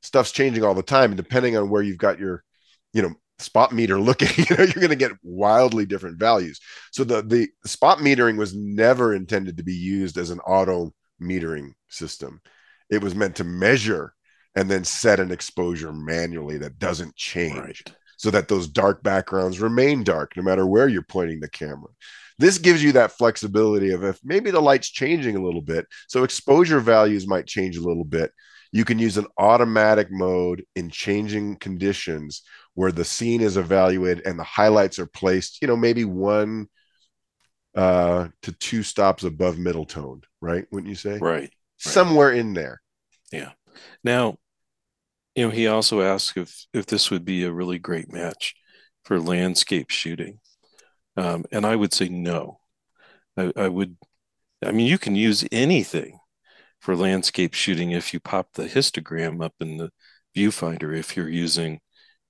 stuff's 0.00 0.32
changing 0.32 0.64
all 0.64 0.74
the 0.74 0.82
time, 0.82 1.10
and 1.10 1.16
depending 1.16 1.56
on 1.56 1.68
where 1.68 1.82
you've 1.82 1.98
got 1.98 2.18
your 2.18 2.44
you 2.92 3.02
know 3.02 3.14
spot 3.42 3.72
meter 3.72 3.98
looking 3.98 4.28
you 4.36 4.56
know 4.56 4.64
you're 4.64 4.74
going 4.74 4.88
to 4.88 4.96
get 4.96 5.12
wildly 5.22 5.86
different 5.86 6.18
values. 6.18 6.60
So 6.90 7.04
the 7.04 7.22
the 7.22 7.48
spot 7.64 7.98
metering 7.98 8.36
was 8.36 8.54
never 8.54 9.14
intended 9.14 9.56
to 9.56 9.62
be 9.62 9.74
used 9.74 10.18
as 10.18 10.30
an 10.30 10.40
auto 10.40 10.92
metering 11.20 11.72
system. 11.88 12.40
It 12.90 13.02
was 13.02 13.14
meant 13.14 13.36
to 13.36 13.44
measure 13.44 14.14
and 14.54 14.70
then 14.70 14.84
set 14.84 15.20
an 15.20 15.30
exposure 15.30 15.92
manually 15.92 16.58
that 16.58 16.78
doesn't 16.78 17.16
change 17.16 17.56
right. 17.56 17.92
so 18.16 18.30
that 18.30 18.48
those 18.48 18.68
dark 18.68 19.02
backgrounds 19.02 19.60
remain 19.60 20.04
dark 20.04 20.36
no 20.36 20.42
matter 20.42 20.66
where 20.66 20.88
you're 20.88 21.02
pointing 21.02 21.40
the 21.40 21.48
camera. 21.48 21.88
This 22.38 22.58
gives 22.58 22.82
you 22.82 22.92
that 22.92 23.12
flexibility 23.12 23.92
of 23.92 24.04
if 24.04 24.18
maybe 24.24 24.50
the 24.50 24.60
light's 24.60 24.90
changing 24.90 25.36
a 25.36 25.42
little 25.42 25.62
bit 25.62 25.86
so 26.08 26.24
exposure 26.24 26.80
values 26.80 27.26
might 27.26 27.46
change 27.46 27.76
a 27.76 27.82
little 27.82 28.04
bit 28.04 28.32
you 28.72 28.86
can 28.86 28.98
use 28.98 29.18
an 29.18 29.26
automatic 29.36 30.10
mode 30.10 30.64
in 30.74 30.88
changing 30.88 31.56
conditions 31.56 32.42
where 32.74 32.90
the 32.90 33.04
scene 33.04 33.42
is 33.42 33.58
evaluated 33.58 34.26
and 34.26 34.38
the 34.38 34.44
highlights 34.44 34.98
are 34.98 35.06
placed, 35.06 35.60
you 35.60 35.68
know, 35.68 35.76
maybe 35.76 36.04
one 36.06 36.66
uh, 37.74 38.28
to 38.42 38.52
two 38.52 38.82
stops 38.82 39.24
above 39.24 39.58
middle 39.58 39.84
tone, 39.84 40.22
right? 40.40 40.64
Wouldn't 40.72 40.88
you 40.88 40.94
say? 40.94 41.18
Right. 41.18 41.52
Somewhere 41.76 42.28
right. 42.28 42.38
in 42.38 42.54
there. 42.54 42.80
Yeah. 43.30 43.52
Now, 44.02 44.38
you 45.34 45.44
know, 45.44 45.50
he 45.50 45.66
also 45.66 46.00
asked 46.00 46.36
if 46.36 46.66
if 46.72 46.86
this 46.86 47.10
would 47.10 47.24
be 47.24 47.44
a 47.44 47.52
really 47.52 47.78
great 47.78 48.12
match 48.12 48.54
for 49.04 49.18
landscape 49.18 49.90
shooting, 49.90 50.40
um, 51.16 51.44
and 51.50 51.64
I 51.64 51.76
would 51.76 51.94
say 51.94 52.08
no. 52.08 52.60
I, 53.36 53.50
I 53.56 53.68
would. 53.68 53.96
I 54.64 54.72
mean, 54.72 54.86
you 54.86 54.98
can 54.98 55.16
use 55.16 55.44
anything 55.50 56.18
for 56.82 56.96
landscape 56.96 57.54
shooting 57.54 57.92
if 57.92 58.12
you 58.12 58.18
pop 58.18 58.48
the 58.54 58.64
histogram 58.64 59.42
up 59.42 59.54
in 59.60 59.78
the 59.78 59.90
viewfinder 60.36 60.96
if 60.96 61.16
you're 61.16 61.28
using 61.28 61.78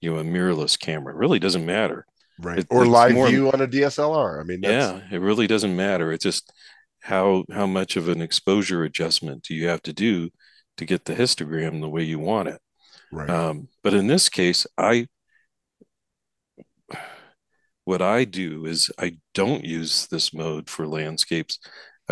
you 0.00 0.12
know 0.12 0.18
a 0.20 0.24
mirrorless 0.24 0.78
camera. 0.78 1.14
It 1.14 1.18
really 1.18 1.38
doesn't 1.38 1.64
matter. 1.64 2.04
Right. 2.38 2.58
It, 2.58 2.66
or 2.70 2.84
live 2.84 3.14
more, 3.14 3.28
view 3.28 3.50
on 3.50 3.62
a 3.62 3.66
DSLR. 3.66 4.40
I 4.40 4.44
mean, 4.44 4.60
yeah, 4.62 5.00
it 5.10 5.20
really 5.20 5.46
doesn't 5.46 5.74
matter. 5.74 6.12
It's 6.12 6.24
just 6.24 6.52
how 7.00 7.44
how 7.50 7.66
much 7.66 7.96
of 7.96 8.08
an 8.08 8.20
exposure 8.20 8.84
adjustment 8.84 9.42
do 9.42 9.54
you 9.54 9.68
have 9.68 9.82
to 9.82 9.92
do 9.92 10.28
to 10.76 10.84
get 10.84 11.06
the 11.06 11.14
histogram 11.14 11.80
the 11.80 11.88
way 11.88 12.02
you 12.02 12.18
want 12.18 12.48
it. 12.48 12.60
Right. 13.10 13.30
Um, 13.30 13.68
but 13.82 13.94
in 13.94 14.06
this 14.06 14.28
case, 14.28 14.66
I 14.76 15.06
what 17.84 18.02
I 18.02 18.24
do 18.24 18.66
is 18.66 18.90
I 18.98 19.18
don't 19.34 19.64
use 19.64 20.06
this 20.08 20.34
mode 20.34 20.68
for 20.68 20.86
landscapes. 20.86 21.58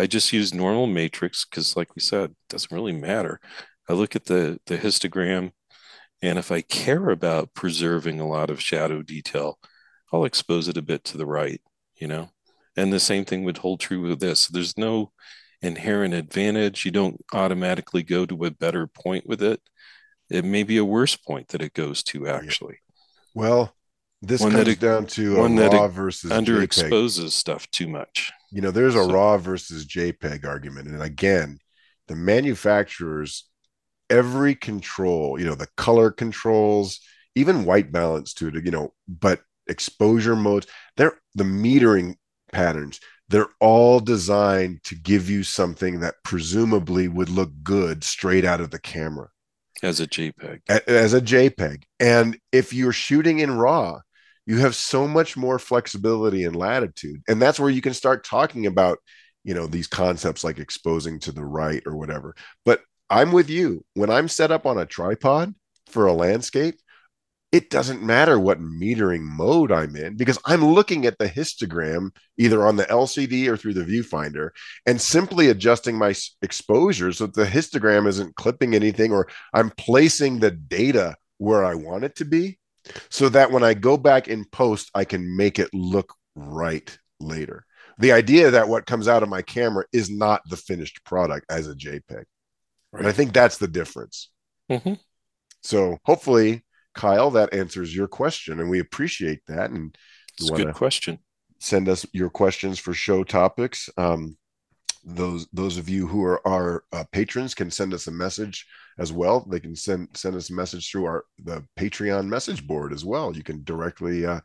I 0.01 0.07
just 0.07 0.33
use 0.33 0.53
normal 0.53 0.87
matrix 0.87 1.45
because, 1.45 1.75
like 1.77 1.95
we 1.95 2.01
said, 2.01 2.31
it 2.31 2.37
doesn't 2.49 2.75
really 2.75 2.93
matter. 2.93 3.39
I 3.89 3.93
look 3.93 4.15
at 4.15 4.25
the 4.25 4.59
the 4.65 4.77
histogram 4.77 5.51
And 6.21 6.37
if 6.39 6.51
I 6.51 6.61
care 6.61 7.09
about 7.09 7.53
preserving 7.53 8.19
a 8.19 8.27
lot 8.27 8.49
of 8.49 8.61
shadow 8.61 9.01
detail, 9.01 9.59
I'll 10.13 10.25
expose 10.25 10.67
it 10.67 10.77
a 10.77 10.81
bit 10.81 11.03
to 11.05 11.17
the 11.17 11.25
right, 11.25 11.61
you 11.95 12.07
know? 12.07 12.29
And 12.77 12.93
the 12.93 12.99
same 12.99 13.25
thing 13.25 13.43
would 13.43 13.57
hold 13.59 13.79
true 13.79 14.01
with 14.01 14.19
this. 14.19 14.47
There's 14.47 14.77
no 14.77 15.11
inherent 15.61 16.13
advantage. 16.13 16.85
You 16.85 16.91
don't 16.91 17.23
automatically 17.33 18.03
go 18.03 18.25
to 18.25 18.45
a 18.45 18.51
better 18.51 18.87
point 18.87 19.27
with 19.27 19.41
it. 19.43 19.61
It 20.29 20.45
may 20.45 20.63
be 20.63 20.77
a 20.77 20.85
worse 20.85 21.15
point 21.15 21.49
that 21.49 21.61
it 21.61 21.73
goes 21.73 22.03
to 22.05 22.27
actually. 22.27 22.79
Well, 23.33 23.75
this 24.21 24.45
one 24.45 24.53
comes 24.53 24.75
it, 24.75 24.79
down 24.79 25.05
to 25.07 25.37
one 25.37 25.55
raw 25.57 25.87
versus 25.87 26.31
underexposes 26.31 27.25
JPEG. 27.25 27.31
stuff 27.31 27.69
too 27.71 27.87
much. 27.87 28.31
You 28.51 28.61
know, 28.61 28.71
there's 28.71 28.95
a 28.95 29.03
so. 29.03 29.11
raw 29.11 29.37
versus 29.37 29.85
JPEG 29.85 30.45
argument. 30.45 30.87
And 30.87 31.01
again, 31.01 31.59
the 32.07 32.15
manufacturers, 32.15 33.45
every 34.09 34.55
control, 34.55 35.39
you 35.39 35.45
know, 35.45 35.55
the 35.55 35.69
color 35.77 36.11
controls, 36.11 36.99
even 37.35 37.65
white 37.65 37.91
balance 37.91 38.33
to 38.35 38.49
it, 38.49 38.65
you 38.65 38.71
know, 38.71 38.93
but 39.07 39.41
exposure 39.67 40.35
modes, 40.35 40.67
they're 40.97 41.17
the 41.35 41.43
metering 41.43 42.15
patterns, 42.51 42.99
they're 43.29 43.49
all 43.61 44.01
designed 44.01 44.83
to 44.83 44.95
give 44.95 45.29
you 45.29 45.43
something 45.43 46.01
that 46.01 46.15
presumably 46.23 47.07
would 47.07 47.29
look 47.29 47.51
good 47.63 48.03
straight 48.03 48.43
out 48.43 48.59
of 48.59 48.71
the 48.71 48.79
camera 48.79 49.29
as 49.83 49.99
a 49.99 50.07
JPEG. 50.07 50.61
As 50.87 51.13
a 51.13 51.21
JPEG. 51.21 51.83
And 51.99 52.37
if 52.51 52.73
you're 52.73 52.91
shooting 52.91 53.39
in 53.39 53.57
RAW, 53.57 54.01
you 54.51 54.57
have 54.57 54.75
so 54.75 55.07
much 55.07 55.37
more 55.37 55.57
flexibility 55.57 56.43
and 56.43 56.57
latitude. 56.57 57.23
And 57.29 57.41
that's 57.41 57.57
where 57.57 57.69
you 57.69 57.81
can 57.81 57.93
start 57.93 58.25
talking 58.25 58.65
about, 58.65 58.97
you 59.45 59.53
know, 59.53 59.65
these 59.65 59.87
concepts 59.87 60.43
like 60.43 60.59
exposing 60.59 61.21
to 61.21 61.31
the 61.31 61.45
right 61.45 61.81
or 61.85 61.95
whatever. 61.95 62.35
But 62.65 62.81
I'm 63.09 63.31
with 63.31 63.49
you. 63.49 63.85
When 63.93 64.09
I'm 64.09 64.27
set 64.27 64.51
up 64.51 64.65
on 64.65 64.77
a 64.77 64.85
tripod 64.85 65.55
for 65.87 66.05
a 66.05 66.11
landscape, 66.11 66.75
it 67.53 67.69
doesn't 67.69 68.03
matter 68.03 68.37
what 68.37 68.59
metering 68.59 69.21
mode 69.21 69.71
I'm 69.71 69.95
in 69.95 70.17
because 70.17 70.37
I'm 70.43 70.65
looking 70.65 71.05
at 71.05 71.17
the 71.17 71.29
histogram 71.29 72.13
either 72.37 72.67
on 72.67 72.75
the 72.75 72.83
LCD 72.83 73.47
or 73.47 73.55
through 73.55 73.75
the 73.75 73.85
viewfinder 73.85 74.49
and 74.85 74.99
simply 74.99 75.47
adjusting 75.47 75.97
my 75.97 76.13
exposure 76.41 77.13
so 77.13 77.27
that 77.27 77.35
the 77.35 77.45
histogram 77.45 78.05
isn't 78.05 78.35
clipping 78.35 78.75
anything 78.75 79.13
or 79.13 79.29
I'm 79.53 79.69
placing 79.69 80.39
the 80.39 80.51
data 80.51 81.15
where 81.37 81.63
I 81.63 81.75
want 81.75 82.03
it 82.03 82.17
to 82.17 82.25
be 82.25 82.57
so 83.09 83.29
that 83.29 83.51
when 83.51 83.63
I 83.63 83.73
go 83.73 83.97
back 83.97 84.27
in 84.27 84.45
post, 84.45 84.89
I 84.93 85.05
can 85.05 85.35
make 85.35 85.59
it 85.59 85.69
look 85.73 86.13
right 86.35 86.97
later. 87.19 87.65
The 87.97 88.11
idea 88.11 88.51
that 88.51 88.67
what 88.67 88.85
comes 88.85 89.07
out 89.07 89.23
of 89.23 89.29
my 89.29 89.41
camera 89.41 89.85
is 89.93 90.09
not 90.09 90.41
the 90.49 90.57
finished 90.57 91.03
product 91.03 91.45
as 91.49 91.67
a 91.67 91.75
JPEG. 91.75 92.01
Right. 92.09 92.99
And 92.99 93.07
I 93.07 93.11
think 93.11 93.33
that's 93.33 93.57
the 93.57 93.67
difference. 93.67 94.29
Mm-hmm. 94.69 94.93
So 95.61 95.97
hopefully 96.03 96.63
Kyle, 96.93 97.31
that 97.31 97.53
answers 97.53 97.95
your 97.95 98.07
question, 98.07 98.59
and 98.59 98.69
we 98.69 98.79
appreciate 98.79 99.41
that. 99.47 99.71
And 99.71 99.95
it's 100.37 100.49
a 100.49 100.53
good 100.53 100.73
question. 100.73 101.19
Send 101.59 101.87
us 101.87 102.05
your 102.11 102.29
questions 102.29 102.79
for 102.79 102.93
show 102.93 103.23
topics. 103.23 103.89
Um, 103.97 104.37
those 105.03 105.47
those 105.53 105.77
of 105.77 105.89
you 105.89 106.07
who 106.07 106.23
are 106.23 106.45
our 106.47 106.83
uh, 106.91 107.03
patrons 107.11 107.53
can 107.53 107.71
send 107.71 107.93
us 107.93 108.07
a 108.07 108.11
message 108.11 108.65
as 108.99 109.11
well. 109.11 109.45
They 109.49 109.59
can 109.59 109.75
send 109.75 110.09
send 110.13 110.35
us 110.35 110.49
a 110.49 110.53
message 110.53 110.89
through 110.89 111.05
our 111.05 111.25
the 111.43 111.65
Patreon 111.77 112.27
message 112.27 112.65
board 112.65 112.93
as 112.93 113.03
well. 113.03 113.35
You 113.35 113.43
can 113.43 113.63
directly 113.63 114.25
uh, 114.25 114.41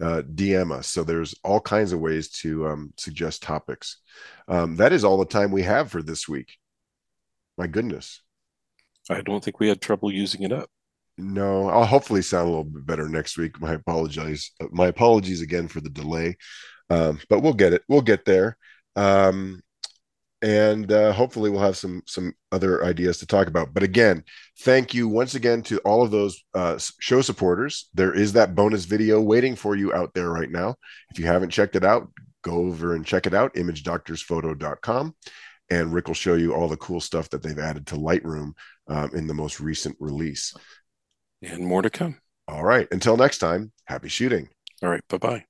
uh, 0.00 0.22
DM 0.22 0.72
us. 0.72 0.88
So 0.88 1.04
there's 1.04 1.34
all 1.44 1.60
kinds 1.60 1.92
of 1.92 2.00
ways 2.00 2.30
to 2.40 2.68
um, 2.68 2.92
suggest 2.96 3.42
topics. 3.42 3.98
Um, 4.46 4.76
that 4.76 4.92
is 4.92 5.04
all 5.04 5.18
the 5.18 5.24
time 5.24 5.50
we 5.50 5.62
have 5.62 5.90
for 5.90 6.02
this 6.02 6.28
week. 6.28 6.56
My 7.56 7.66
goodness. 7.66 8.20
I 9.10 9.22
don't 9.22 9.42
think 9.42 9.58
we 9.58 9.68
had 9.68 9.80
trouble 9.80 10.12
using 10.12 10.42
it 10.42 10.52
up. 10.52 10.70
No, 11.16 11.68
I'll 11.68 11.84
hopefully 11.84 12.22
sound 12.22 12.46
a 12.46 12.50
little 12.50 12.64
bit 12.64 12.86
better 12.86 13.08
next 13.08 13.36
week. 13.36 13.60
My 13.60 13.72
apologies. 13.74 14.52
My 14.70 14.86
apologies 14.86 15.42
again 15.42 15.66
for 15.66 15.80
the 15.80 15.90
delay, 15.90 16.36
um, 16.90 17.18
but 17.28 17.40
we'll 17.40 17.54
get 17.54 17.72
it. 17.72 17.82
We'll 17.88 18.02
get 18.02 18.24
there, 18.24 18.56
um, 18.94 19.60
and 20.42 20.90
uh, 20.92 21.12
hopefully 21.12 21.50
we'll 21.50 21.60
have 21.60 21.76
some 21.76 22.02
some 22.06 22.32
other 22.52 22.84
ideas 22.84 23.18
to 23.18 23.26
talk 23.26 23.48
about. 23.48 23.74
But 23.74 23.82
again, 23.82 24.24
thank 24.60 24.94
you 24.94 25.08
once 25.08 25.34
again 25.34 25.62
to 25.64 25.78
all 25.78 26.02
of 26.02 26.10
those 26.10 26.42
uh, 26.54 26.78
show 27.00 27.20
supporters. 27.20 27.88
There 27.94 28.14
is 28.14 28.32
that 28.34 28.54
bonus 28.54 28.84
video 28.84 29.20
waiting 29.20 29.56
for 29.56 29.76
you 29.76 29.92
out 29.92 30.14
there 30.14 30.30
right 30.30 30.50
now. 30.50 30.76
If 31.10 31.18
you 31.18 31.26
haven't 31.26 31.50
checked 31.50 31.76
it 31.76 31.84
out, 31.84 32.08
go 32.42 32.56
over 32.56 32.94
and 32.94 33.04
check 33.04 33.26
it 33.26 33.34
out. 33.34 33.54
ImageDoctorsPhoto.com 33.54 35.14
and 35.70 35.92
Rick 35.92 36.08
will 36.08 36.14
show 36.14 36.34
you 36.34 36.54
all 36.54 36.68
the 36.68 36.76
cool 36.76 37.00
stuff 37.00 37.28
that 37.30 37.42
they've 37.42 37.58
added 37.58 37.86
to 37.88 37.96
Lightroom 37.96 38.52
um, 38.88 39.10
in 39.14 39.26
the 39.26 39.34
most 39.34 39.60
recent 39.60 39.96
release 40.00 40.54
and 41.42 41.64
more 41.64 41.82
to 41.82 41.90
come. 41.90 42.18
All 42.46 42.64
right. 42.64 42.88
Until 42.90 43.16
next 43.16 43.38
time, 43.38 43.72
happy 43.84 44.08
shooting. 44.08 44.48
All 44.82 44.88
right. 44.88 45.02
Bye 45.08 45.18
bye. 45.18 45.44